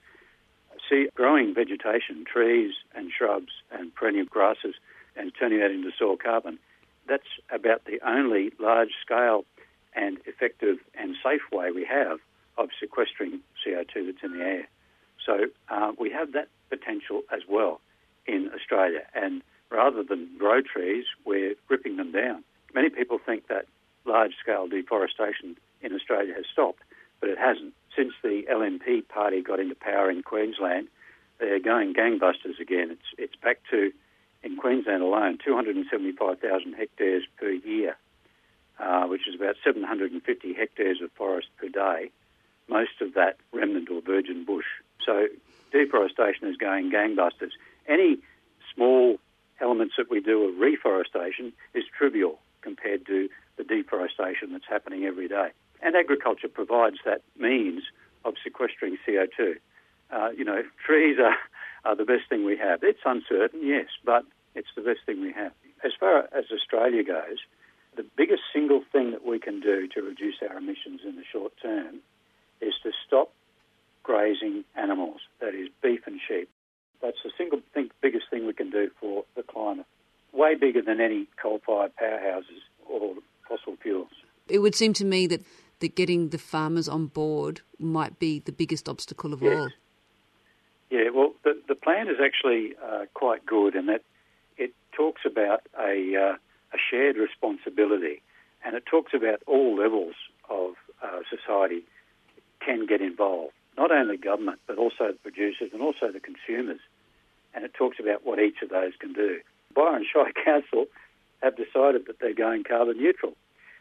[0.88, 4.74] see, growing vegetation, trees and shrubs and perennial grasses,
[5.16, 6.59] and turning that into soil carbon,
[7.07, 9.44] that's about the only large scale
[9.94, 12.18] and effective and safe way we have
[12.57, 14.68] of sequestering CO2 that's in the air.
[15.24, 17.80] So uh, we have that potential as well
[18.26, 19.02] in Australia.
[19.14, 22.44] And rather than grow trees, we're ripping them down.
[22.74, 23.66] Many people think that
[24.04, 26.83] large scale deforestation in Australia has stopped,
[27.20, 27.74] but it hasn't.
[27.96, 30.88] Since the LNP party got into power in Queensland,
[31.38, 32.90] they're going gangbusters again.
[32.92, 33.92] It's, it's back to,
[34.42, 37.96] in Queensland alone, 275,000 hectares per year,
[38.79, 42.10] uh, which is about 750 hectares of forest per day,
[42.68, 44.66] most of that remnant or virgin bush.
[45.05, 45.29] So
[45.73, 47.53] deforestation is going gangbusters.
[47.88, 48.19] Any
[48.75, 49.19] small
[49.61, 55.29] elements that we do of reforestation is trivial compared to the deforestation that's happening every
[55.29, 55.51] day.
[55.83, 57.83] And agriculture provides that means
[58.25, 59.55] of sequestering CO2.
[60.11, 61.37] Uh, you know, trees are,
[61.85, 62.83] are the best thing we have.
[62.83, 64.25] It's uncertain, yes, but
[64.55, 65.53] it's the best thing we have.
[65.85, 67.38] As far as Australia goes,
[67.96, 71.53] the biggest single thing that we can do to reduce our emissions in the short
[71.63, 72.01] term
[72.61, 73.33] is to stop
[74.03, 76.48] grazing animals, that is, beef and sheep.
[77.03, 79.87] That's the single thing, biggest thing we can do for the climate.
[80.33, 83.15] Way bigger than any coal-fired powerhouses or
[83.48, 84.11] fossil fuels.
[84.48, 85.42] It would seem to me that,
[85.81, 89.57] that getting the farmers on board might be the biggest obstacle of Yes.
[89.57, 89.69] all.
[90.90, 94.03] Yeah, well, the, the plan is actually uh, quite good in that
[94.57, 96.37] it talks about a, uh,
[96.75, 98.23] a shared responsibility
[98.65, 100.15] and it talks about all levels
[100.48, 101.85] of uh, society
[102.61, 106.81] can get involved, not only government, but also the producers and also the consumers.
[107.54, 109.40] And it talks about what each of those can do.
[109.75, 110.87] Byron Shire Council
[111.42, 113.35] have decided that they're going carbon neutral.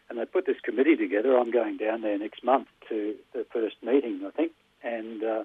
[0.09, 1.37] And they put this committee together.
[1.37, 4.53] I'm going down there next month to the first meeting, I think.
[4.83, 5.43] And uh,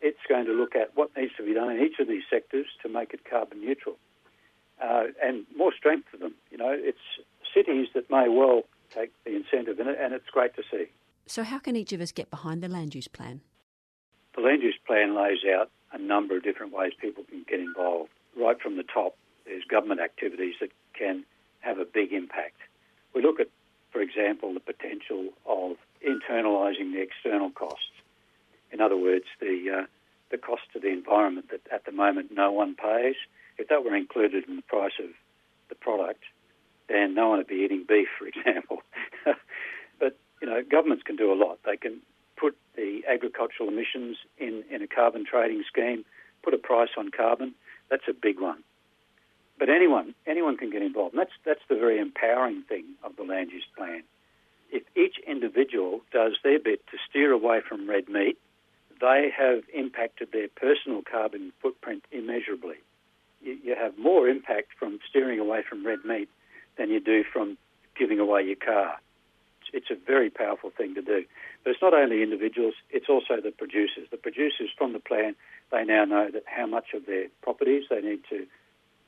[0.00, 2.66] it's going to look at what needs to be done in each of these sectors
[2.82, 3.96] to make it carbon neutral.
[4.80, 6.34] Uh, and more strength for them.
[6.50, 6.98] You know, it's
[7.54, 8.62] cities that may well
[8.94, 10.86] take the incentive in it, and it's great to see.
[11.26, 13.40] So, how can each of us get behind the land use plan?
[14.36, 18.10] The land use plan lays out a number of different ways people can get involved.
[18.38, 19.16] Right from the top,
[19.46, 21.24] there's government activities that can
[21.60, 22.58] have a big impact.
[23.14, 23.48] We look at,
[23.90, 25.76] for example, the potential of
[26.06, 27.96] internalising the external costs.
[28.70, 29.86] In other words, the uh,
[30.30, 33.14] the cost to the environment that at the moment no one pays.
[33.58, 35.10] If that were included in the price of
[35.70, 36.24] the product,
[36.88, 38.82] then no one would be eating beef, for example.
[39.98, 41.58] but you know, governments can do a lot.
[41.64, 42.02] They can
[42.36, 46.04] put the agricultural emissions in, in a carbon trading scheme,
[46.42, 47.54] put a price on carbon.
[47.90, 48.62] That's a big one.
[49.58, 51.14] But anyone anyone can get involved.
[51.14, 54.02] And that's that's the very empowering thing of the land use plan.
[54.70, 58.38] If each individual does their bit to steer away from red meat,
[59.00, 62.76] they have impacted their personal carbon footprint immeasurably.
[63.40, 66.28] You, you have more impact from steering away from red meat
[66.76, 67.56] than you do from
[67.98, 68.96] giving away your car.
[69.72, 71.24] It's, a very powerful thing to do.
[71.64, 74.08] But it's not only individuals, it's also the producers.
[74.10, 75.34] The producers from the plan,
[75.72, 78.46] they now know that how much of their properties they need to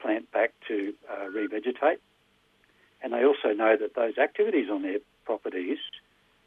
[0.00, 1.98] plant back to uh, revegetate.
[3.02, 5.78] And they also know that those activities on their properties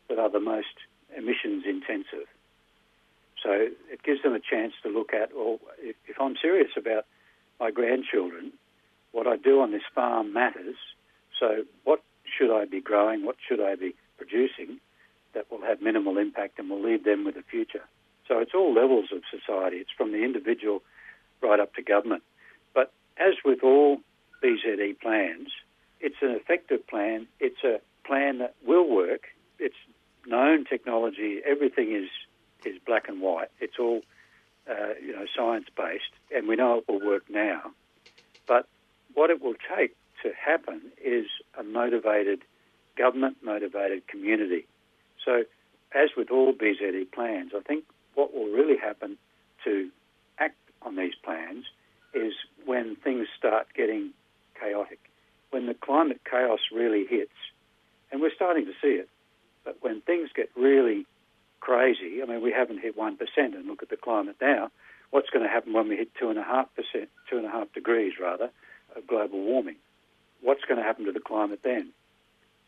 [0.09, 0.76] that are the most
[1.16, 2.28] emissions intensive.
[3.43, 7.05] So it gives them a chance to look at, well, if, if I'm serious about
[7.59, 8.53] my grandchildren,
[9.12, 10.76] what I do on this farm matters.
[11.39, 12.01] So what
[12.41, 13.25] should I be growing?
[13.25, 14.79] What should I be producing
[15.33, 17.83] that will have minimal impact and will leave them with a future?
[18.27, 19.77] So it's all levels of society.
[19.77, 20.81] It's from the individual
[21.41, 22.23] right up to government.
[22.73, 23.99] But as with all
[24.43, 25.49] BZE plans,
[25.99, 27.27] it's an effective plan.
[27.39, 29.27] It's a plan that will work.
[29.59, 29.75] It's
[30.25, 31.41] known technology.
[31.45, 32.09] Everything is
[32.65, 33.49] is black and white.
[33.59, 34.01] It's all
[34.69, 37.71] uh, you know science based, and we know it will work now.
[38.47, 38.67] But
[39.13, 41.26] what it will take to happen is
[41.57, 42.41] a motivated
[42.97, 44.65] government, motivated community.
[45.24, 45.43] So,
[45.93, 47.84] as with all BZE plans, I think
[48.15, 49.17] what will really happen
[49.63, 49.89] to
[50.39, 51.65] act on these plans
[52.13, 52.34] is
[52.65, 54.11] when things start getting
[54.59, 54.99] chaotic,
[55.51, 57.32] when the climate chaos really hits,
[58.11, 59.09] and we're starting to see it.
[59.63, 61.05] But when things get really
[61.59, 64.72] crazy, I mean, we haven't hit 1%, and look at the climate now.
[65.11, 66.65] What's going to happen when we hit 2.5%,
[67.32, 68.49] 2.5 degrees rather,
[68.95, 69.76] of global warming?
[70.41, 71.89] What's going to happen to the climate then?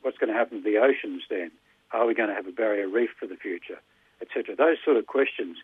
[0.01, 1.51] What's going to happen to the oceans then?
[1.91, 3.79] Are we going to have a barrier reef for the future,
[4.21, 4.55] etc.?
[4.55, 5.57] Those sort of questions.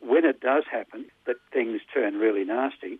[0.00, 2.98] When it does happen that things turn really nasty,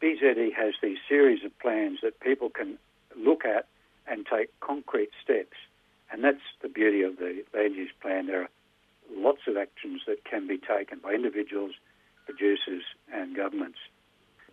[0.00, 2.78] BZE has these series of plans that people can
[3.16, 3.66] look at
[4.06, 5.56] and take concrete steps.
[6.12, 8.26] And that's the beauty of the land use plan.
[8.26, 8.50] There are
[9.14, 11.72] lots of actions that can be taken by individuals,
[12.24, 13.78] producers, and governments.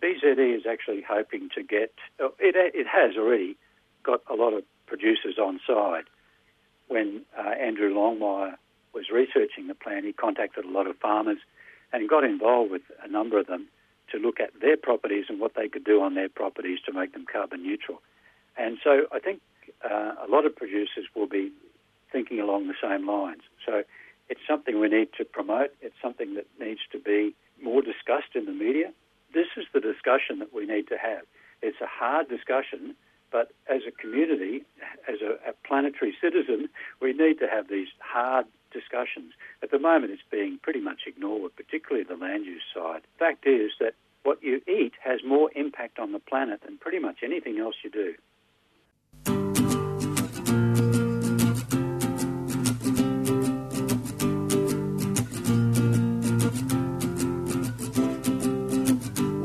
[0.04, 3.56] BZE is actually hoping to get, oh, it, it has already
[4.02, 6.04] got a lot of producers on side.
[6.88, 8.56] When uh, Andrew Longmire
[8.92, 11.38] was researching the plan, he contacted a lot of farmers
[11.90, 13.66] and got involved with a number of them
[14.12, 17.14] to look at their properties and what they could do on their properties to make
[17.14, 18.02] them carbon neutral.
[18.58, 19.40] And so I think
[19.82, 21.50] uh, a lot of producers will be
[22.12, 23.40] thinking along the same lines.
[23.64, 23.84] So
[24.28, 25.70] it's something we need to promote.
[25.80, 28.92] It's something that needs to be more discussed in the media.
[29.34, 31.22] This is the discussion that we need to have.
[31.60, 32.94] It's a hard discussion,
[33.32, 34.62] but as a community,
[35.08, 36.68] as a, a planetary citizen,
[37.02, 39.32] we need to have these hard discussions.
[39.62, 43.02] At the moment, it's being pretty much ignored, particularly the land use side.
[43.18, 47.18] Fact is that what you eat has more impact on the planet than pretty much
[47.22, 48.14] anything else you do.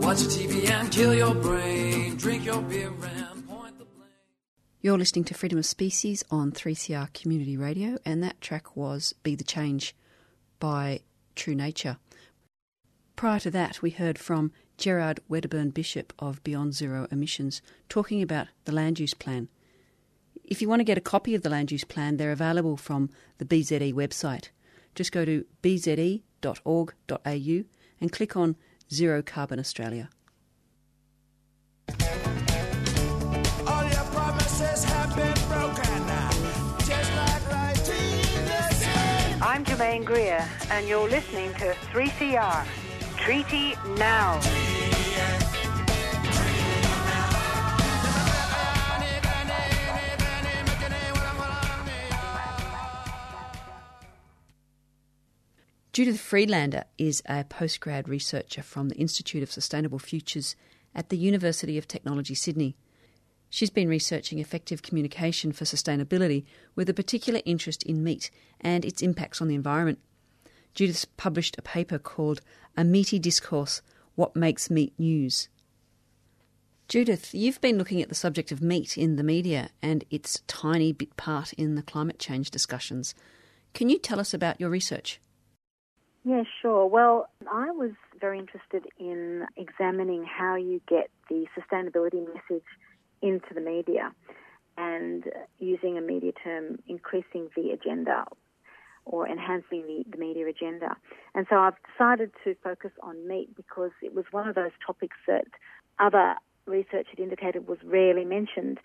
[0.10, 2.16] Watch TV and kill your brain.
[2.16, 4.10] Drink your beer and point the blame.
[4.82, 9.36] You're listening to Freedom of Species on 3CR Community Radio, and that track was Be
[9.36, 9.96] the Change
[10.60, 11.02] by
[11.36, 11.98] True Nature.
[13.16, 18.48] Prior to that, we heard from Gerard Wedderburn Bishop of Beyond Zero Emissions talking about
[18.66, 19.48] the land use plan.
[20.44, 23.12] If you want to get a copy of the land use plan, they're available from
[23.38, 24.50] the BZE website.
[24.96, 26.24] Just go to bze.org.au
[28.02, 28.56] and click on
[28.92, 30.10] Zero Carbon Australia.
[33.68, 36.08] All your promises have been broken.
[36.80, 39.44] Just like writing the same.
[39.44, 42.66] I'm Germaine Greer, and you're listening to 3CR.
[43.18, 44.40] Treaty Now.
[56.00, 60.56] Judith Friedlander is a postgrad researcher from the Institute of Sustainable Futures
[60.96, 62.78] at the University of Technology, Sydney.
[63.50, 68.32] She's been researching effective communication for sustainability with a particular interest in meat
[68.62, 70.00] and its impacts on the environment.
[70.74, 72.40] Judith's published a paper called
[72.78, 73.82] A Meaty Discourse
[74.16, 75.50] What Makes Meat News.
[76.88, 80.94] Judith, you've been looking at the subject of meat in the media and its tiny
[80.94, 83.14] bit part in the climate change discussions.
[83.74, 85.20] Can you tell us about your research?
[86.30, 86.86] Yeah, sure.
[86.86, 92.68] Well, I was very interested in examining how you get the sustainability message
[93.24, 94.12] into the media
[94.78, 95.24] and
[95.58, 98.26] using a media term, increasing the agenda
[99.06, 100.98] or enhancing the, the media agenda.
[101.34, 105.18] And so I've decided to focus on meat because it was one of those topics
[105.26, 105.48] that
[105.98, 106.36] other
[106.68, 108.78] research had indicated was rarely mentioned.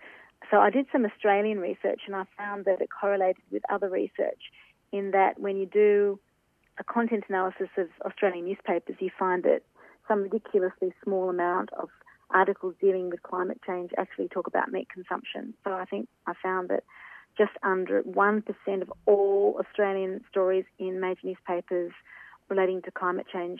[0.49, 4.41] So I did some Australian research and I found that it correlated with other research
[4.91, 6.19] in that when you do
[6.77, 9.61] a content analysis of Australian newspapers, you find that
[10.07, 11.89] some ridiculously small amount of
[12.31, 15.53] articles dealing with climate change actually talk about meat consumption.
[15.63, 16.83] So I think I found that
[17.37, 21.91] just under 1% of all Australian stories in major newspapers
[22.49, 23.59] relating to climate change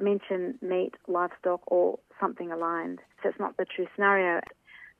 [0.00, 3.00] mention meat, livestock, or something aligned.
[3.22, 4.40] So it's not the true scenario.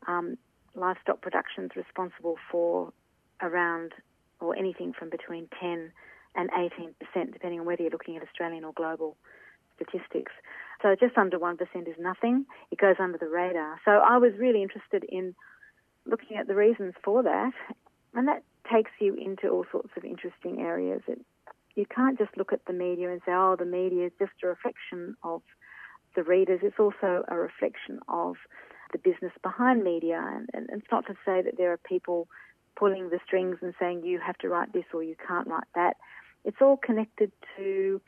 [0.06, 0.36] Um,
[0.74, 2.92] livestock production is responsible for
[3.40, 3.92] around
[4.40, 5.92] or anything from between 10
[6.34, 9.16] and 18%, depending on whether you're looking at Australian or global
[9.76, 10.32] statistics.
[10.82, 11.58] So just under 1%
[11.88, 12.46] is nothing.
[12.70, 13.80] It goes under the radar.
[13.84, 15.34] So I was really interested in
[16.06, 17.52] looking at the reasons for that,
[18.14, 21.02] and that takes you into all sorts of interesting areas.
[21.08, 21.20] It,
[21.74, 24.48] you can't just look at the media and say, oh, the media is just a
[24.48, 25.42] reflection of
[26.16, 26.60] the readers.
[26.62, 28.36] It's also a reflection of
[28.92, 30.20] the business behind media.
[30.20, 32.28] And, and it's not to say that there are people
[32.76, 35.96] pulling the strings and saying, you have to write this or you can't write that.
[36.44, 38.00] It's all connected to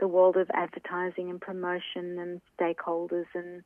[0.00, 3.62] the world of advertising and promotion and stakeholders and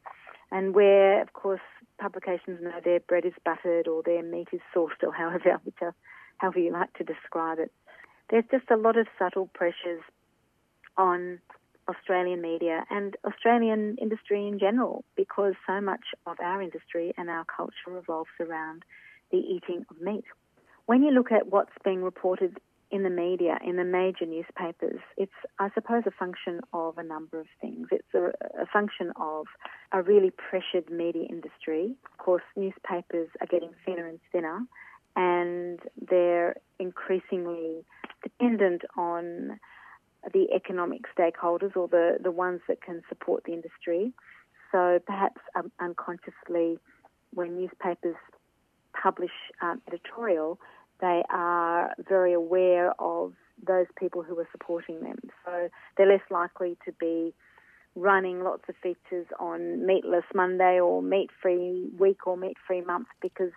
[0.51, 1.61] and where of course
[1.99, 5.61] publications know their bread is buttered or their meat is sourced or however
[6.39, 7.73] however you like to describe it.
[8.31, 10.03] There's just a lot of subtle pressures
[10.97, 11.41] on
[11.89, 17.45] Australian media and Australian industry in general because so much of our industry and our
[17.45, 18.85] culture revolves around
[19.31, 20.25] the eating of meat.
[20.87, 22.59] When you look at what's being reported
[22.95, 27.41] in the media, in the major newspapers, it's, I suppose, a function of a number
[27.41, 27.89] of things.
[27.91, 28.27] It's a,
[28.63, 29.47] a, function of
[29.91, 31.97] a really pressured media industry.
[32.13, 34.61] Of course, newspapers are getting thinner and thinner,
[35.17, 37.85] and they're increasingly
[38.23, 39.59] dependent on
[40.33, 44.13] the economic stakeholders or the, the ones that can support the industry.
[44.71, 46.79] So perhaps um, unconsciously,
[47.33, 48.15] when newspapers
[48.93, 50.61] publish um, editorial,
[51.05, 53.35] they are very aware of
[53.65, 55.19] those people who are supporting them.
[55.45, 57.35] So they're less likely to be
[57.95, 63.09] running lots of features on Meatless Monday or Meat Free Week or Meat Free Month
[63.21, 63.53] because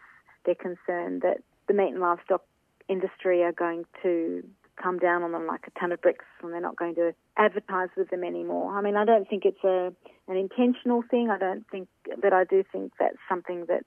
[0.46, 1.38] they're concerned that
[1.68, 2.44] the meat and livestock
[2.88, 4.44] industry are going to
[4.82, 7.90] come down on them like a ton of bricks and they're not going to advertise
[7.98, 8.78] with them anymore.
[8.78, 9.92] I mean, I don't think it's a
[10.28, 11.30] an intentional thing.
[11.30, 11.88] I don't think,
[12.22, 13.84] but I do think that's something that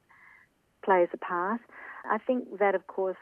[0.84, 1.61] plays a part.
[2.11, 3.16] I think that, of course,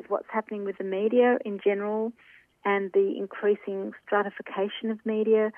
[0.00, 2.12] with what's happening with the media in general
[2.64, 5.52] and the increasing stratification of media,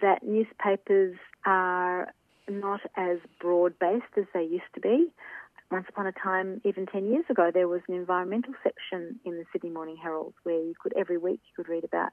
[0.00, 2.12] that newspapers are
[2.48, 5.08] not as broad based as they used to be.
[5.70, 9.44] Once upon a time, even 10 years ago, there was an environmental section in the
[9.52, 12.10] Sydney Morning Herald where you could, every week, you could read about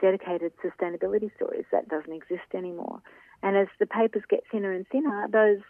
[0.00, 1.64] dedicated sustainability stories.
[1.72, 3.00] That doesn't exist anymore.
[3.42, 5.62] And as the papers get thinner and thinner, those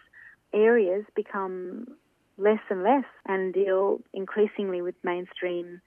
[0.53, 1.87] areas become
[2.39, 5.81] less and less and deal increasingly with mainstream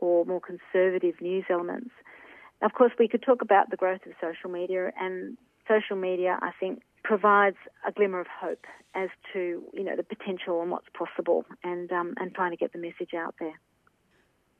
[0.00, 1.90] or more conservative news elements.
[2.62, 5.36] Of course, we could talk about the growth of social media, and
[5.68, 8.64] social media, I think, provides a glimmer of hope
[8.94, 12.72] as to you know the potential and what's possible, and um, and trying to get
[12.72, 13.58] the message out there.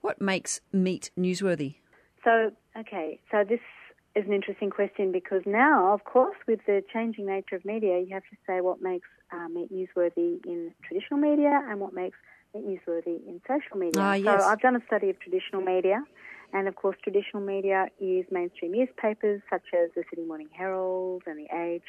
[0.01, 1.77] What makes meat newsworthy?
[2.25, 3.61] So, okay, so this
[4.15, 8.15] is an interesting question because now, of course, with the changing nature of media, you
[8.15, 12.17] have to say what makes uh, meat newsworthy in traditional media and what makes
[12.55, 14.01] meat newsworthy in social media.
[14.01, 14.25] Ah, yes.
[14.27, 16.05] So I've done a study of traditional media,
[16.53, 21.39] and of course, traditional media is mainstream newspapers such as the Sydney Morning Herald and
[21.39, 21.83] the Age,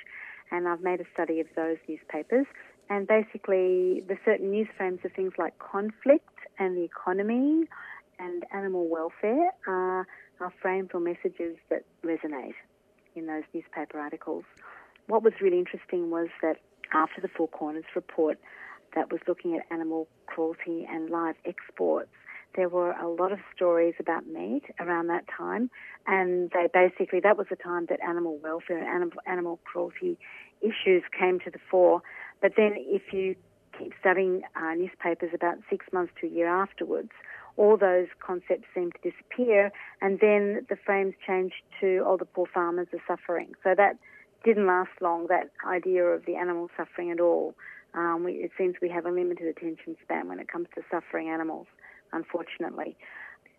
[0.51, 2.47] and I've made a study of those newspapers.
[2.89, 7.65] And basically, the certain news frames of things like conflict and the economy
[8.19, 10.07] and animal welfare are,
[10.39, 12.53] are frames or messages that resonate
[13.15, 14.43] in those newspaper articles.
[15.07, 16.57] What was really interesting was that
[16.93, 18.39] after the Four Corners report
[18.95, 22.09] that was looking at animal cruelty and live exports,
[22.55, 25.69] there were a lot of stories about meat around that time,
[26.07, 30.17] and they basically that was the time that animal welfare and animal, animal cruelty
[30.61, 32.01] issues came to the fore.
[32.41, 33.35] But then, if you
[33.77, 37.11] keep studying uh, newspapers about six months to a year afterwards,
[37.57, 42.45] all those concepts seem to disappear, and then the frames changed to, oh, the poor
[42.53, 43.53] farmers are suffering.
[43.63, 43.97] So that
[44.43, 47.55] didn't last long, that idea of the animal suffering at all.
[47.93, 51.29] Um, we, it seems we have a limited attention span when it comes to suffering
[51.29, 51.67] animals,
[52.11, 52.97] unfortunately.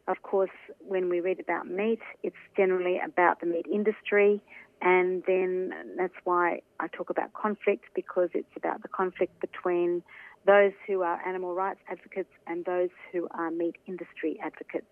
[0.08, 0.50] Of course,
[0.86, 4.40] when we read about meat, it's generally about the meat industry,
[4.82, 10.02] and then that's why I talk about conflict because it's about the conflict between
[10.46, 14.86] those who are animal rights advocates and those who are meat industry advocates.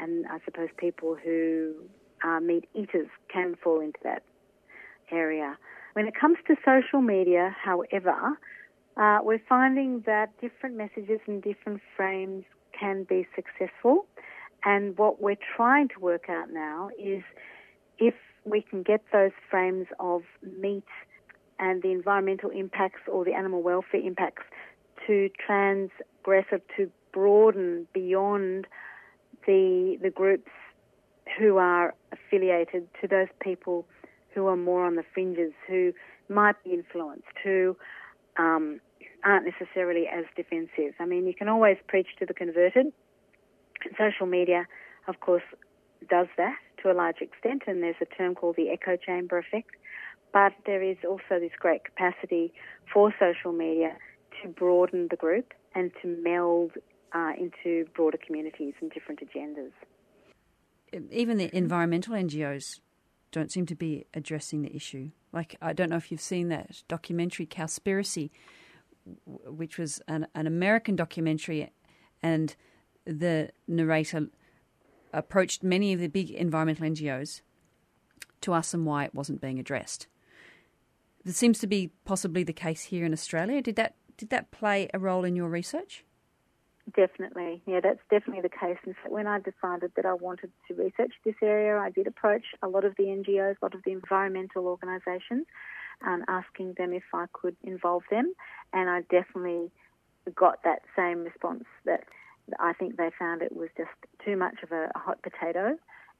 [0.00, 1.74] And I suppose people who
[2.22, 4.22] are meat eaters can fall into that
[5.10, 5.56] area.
[5.92, 8.38] When it comes to social media, however,
[8.96, 12.44] uh, we're finding that different messages and different frames
[12.78, 14.06] can be successful.
[14.64, 17.22] And what we're trying to work out now is
[17.98, 18.14] if
[18.44, 20.22] we can get those frames of
[20.60, 20.84] meat
[21.58, 24.44] and the environmental impacts or the animal welfare impacts
[25.08, 28.66] to transgress or to broaden beyond
[29.46, 30.50] the the groups
[31.38, 33.86] who are affiliated to those people
[34.34, 35.92] who are more on the fringes, who
[36.28, 37.76] might be influenced, who
[38.38, 38.80] um,
[39.24, 40.94] aren't necessarily as defensive.
[41.00, 42.92] I mean, you can always preach to the converted.
[43.84, 44.66] And social media,
[45.06, 45.42] of course,
[46.08, 49.70] does that to a large extent, and there's a term called the echo chamber effect.
[50.32, 52.52] But there is also this great capacity
[52.92, 53.96] for social media
[54.42, 56.72] to broaden the group and to meld
[57.14, 59.72] uh, into broader communities and different agendas.
[61.10, 62.80] Even the environmental NGOs
[63.30, 65.10] don't seem to be addressing the issue.
[65.32, 68.30] Like, I don't know if you've seen that documentary, Cowspiracy,
[69.26, 71.70] which was an, an American documentary,
[72.22, 72.54] and
[73.04, 74.28] the narrator
[75.12, 77.42] approached many of the big environmental NGOs
[78.40, 80.06] to ask them why it wasn't being addressed.
[81.24, 83.60] This seems to be possibly the case here in Australia.
[83.60, 86.04] Did that did that play a role in your research?
[86.94, 88.78] Definitely, yeah, that's definitely the case.
[88.84, 92.68] And when I decided that I wanted to research this area, I did approach a
[92.68, 95.46] lot of the NGOs, a lot of the environmental organisations,
[96.06, 98.32] um, asking them if I could involve them,
[98.72, 99.70] and I definitely
[100.34, 102.04] got that same response that
[102.58, 103.90] I think they found it was just
[104.24, 105.78] too much of a hot potato.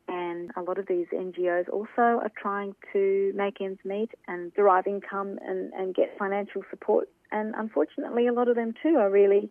[0.09, 4.87] And a lot of these NGOs also are trying to make ends meet and derive
[4.87, 7.09] income and, and get financial support.
[7.31, 9.51] And unfortunately, a lot of them too are really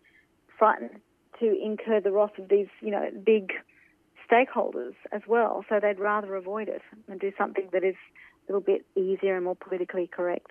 [0.58, 1.00] frightened
[1.38, 3.52] to incur the wrath of these, you know, big
[4.30, 5.64] stakeholders as well.
[5.68, 7.94] So they'd rather avoid it and do something that is
[8.48, 10.50] a little bit easier and more politically correct.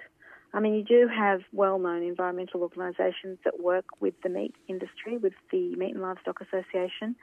[0.53, 5.33] I mean, you do have well-known environmental organisations that work with the meat industry, with
[5.51, 7.15] the Meat and Livestock Association.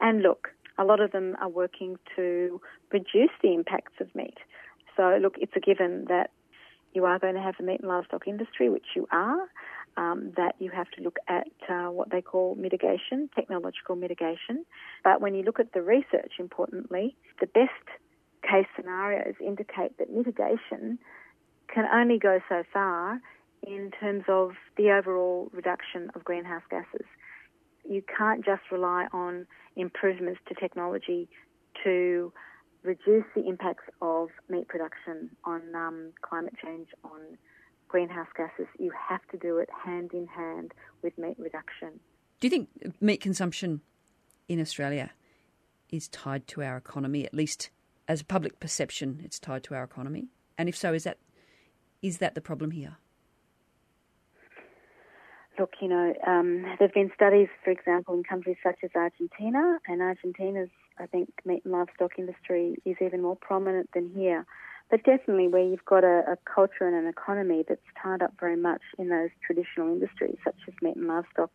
[0.00, 0.48] And look,
[0.78, 2.60] a lot of them are working to
[2.92, 4.36] reduce the impacts of meat.
[4.96, 6.30] So, look, it's a given that
[6.94, 9.48] you are going to have the meat and livestock industry, which you are,
[9.96, 14.64] um, that you have to look at uh, what they call mitigation, technological mitigation.
[15.04, 17.70] But when you look at the research, importantly, the best
[18.42, 20.98] case scenarios indicate that mitigation
[21.72, 23.20] can only go so far
[23.66, 27.06] in terms of the overall reduction of greenhouse gases.
[27.88, 31.28] You can't just rely on improvements to technology
[31.84, 32.32] to
[32.82, 37.20] reduce the impacts of meat production on um, climate change, on
[37.88, 38.66] greenhouse gases.
[38.78, 40.72] You have to do it hand in hand
[41.02, 42.00] with meat reduction.
[42.40, 42.68] Do you think
[43.00, 43.80] meat consumption
[44.48, 45.10] in Australia
[45.90, 47.70] is tied to our economy, at least
[48.08, 50.28] as a public perception, it's tied to our economy?
[50.58, 51.18] And if so, is that
[52.02, 52.96] is that the problem here?
[55.58, 59.78] Look, you know, um, there have been studies, for example, in countries such as Argentina,
[59.88, 64.44] and Argentina's, I think, meat and livestock industry is even more prominent than here.
[64.90, 68.56] But definitely, where you've got a, a culture and an economy that's tied up very
[68.56, 71.50] much in those traditional industries, such as meat and livestock,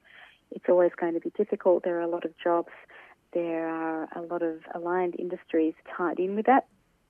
[0.50, 1.84] it's always going to be difficult.
[1.84, 2.72] There are a lot of jobs,
[3.34, 6.66] there are a lot of aligned industries tied in with that.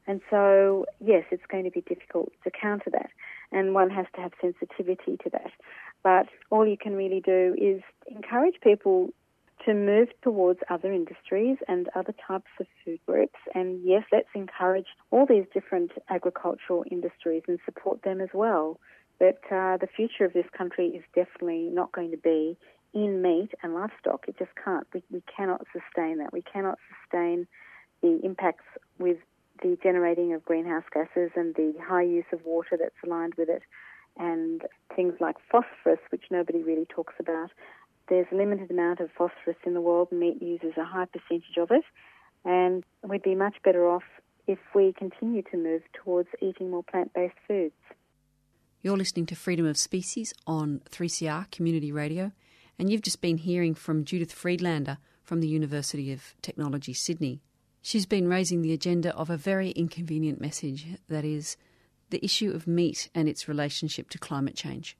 [0.07, 3.11] And so, yes, it's going to be difficult to counter that,
[3.51, 5.51] and one has to have sensitivity to that.
[6.03, 9.09] But all you can really do is encourage people
[9.65, 13.37] to move towards other industries and other types of food groups.
[13.53, 18.79] And yes, let's encourage all these different agricultural industries and support them as well.
[19.19, 22.57] But uh, the future of this country is definitely not going to be
[22.93, 24.25] in meat and livestock.
[24.27, 24.87] It just can't.
[24.93, 26.33] We, we cannot sustain that.
[26.33, 27.47] We cannot sustain
[28.01, 28.65] the impacts
[28.97, 29.17] with
[29.61, 33.61] the generating of greenhouse gases and the high use of water that's aligned with it,
[34.17, 34.63] and
[34.95, 37.51] things like phosphorus, which nobody really talks about.
[38.09, 40.11] There's a limited amount of phosphorus in the world.
[40.11, 41.83] Meat uses a high percentage of it,
[42.43, 44.03] and we'd be much better off
[44.47, 47.75] if we continue to move towards eating more plant based foods.
[48.81, 52.31] You're listening to Freedom of Species on 3CR Community Radio,
[52.79, 57.41] and you've just been hearing from Judith Friedlander from the University of Technology, Sydney.
[57.83, 61.57] She's been raising the agenda of a very inconvenient message that is,
[62.11, 64.95] the issue of meat and its relationship to climate change.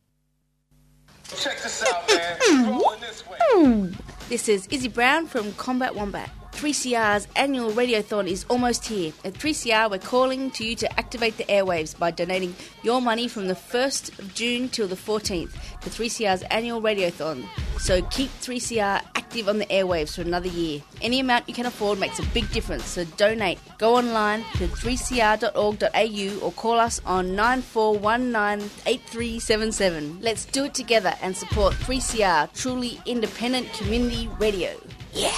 [1.28, 2.82] Check this out, man.
[3.00, 3.94] This way.
[4.28, 6.30] This is Izzy Brown from Combat Wombat.
[6.62, 9.12] 3CR's annual radiothon is almost here.
[9.26, 12.54] At 3CR, we're calling to you to activate the airwaves by donating
[12.84, 17.48] your money from the 1st of June till the 14th to 3CR's annual radiothon.
[17.80, 20.84] So keep 3CR active on the airwaves for another year.
[21.02, 23.58] Any amount you can afford makes a big difference, so donate.
[23.80, 30.22] Go online to 3cr.org.au or call us on 94198377.
[30.22, 34.76] Let's do it together and support 3CR, truly independent community radio.
[35.12, 35.34] Yeah!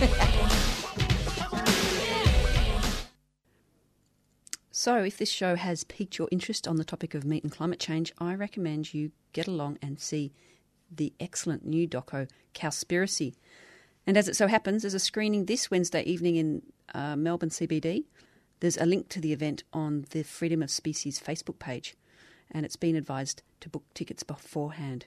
[4.80, 7.80] So, if this show has piqued your interest on the topic of meat and climate
[7.80, 10.32] change, I recommend you get along and see
[10.88, 13.34] the excellent new doco Cowspiracy.
[14.06, 16.62] And as it so happens, there's a screening this Wednesday evening in
[16.94, 18.04] uh, Melbourne CBD.
[18.60, 21.96] There's a link to the event on the Freedom of Species Facebook page,
[22.48, 25.06] and it's been advised to book tickets beforehand.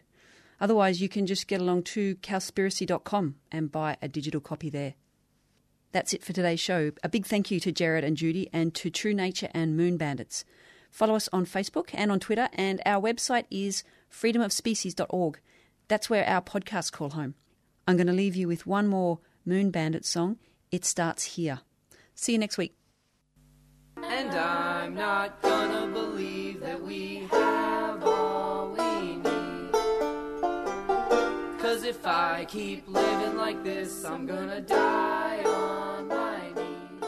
[0.62, 4.94] Otherwise, you can just get along to cowspiracy.com and buy a digital copy there.
[5.92, 6.92] That's it for today's show.
[7.04, 10.46] A big thank you to Gerard and Judy and to True Nature and Moon Bandits.
[10.92, 15.40] Follow us on Facebook and on Twitter, and our website is freedomofspecies.org.
[15.88, 17.36] That's where our podcasts call home.
[17.88, 20.38] I'm going to leave you with one more Moon Bandit song.
[20.72, 21.62] It starts here.
[22.14, 22.76] See you next week.
[24.04, 27.28] And I'm not gonna believe that we
[31.92, 37.04] if I keep living like this, I'm gonna die on my knees.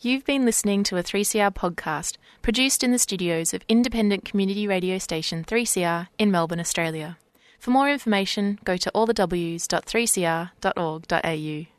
[0.00, 4.98] You've been listening to a 3CR podcast produced in the studios of independent community radio
[4.98, 7.18] station 3CR in Melbourne, Australia.
[7.58, 11.71] For more information, go to allthews.3cr.org.au.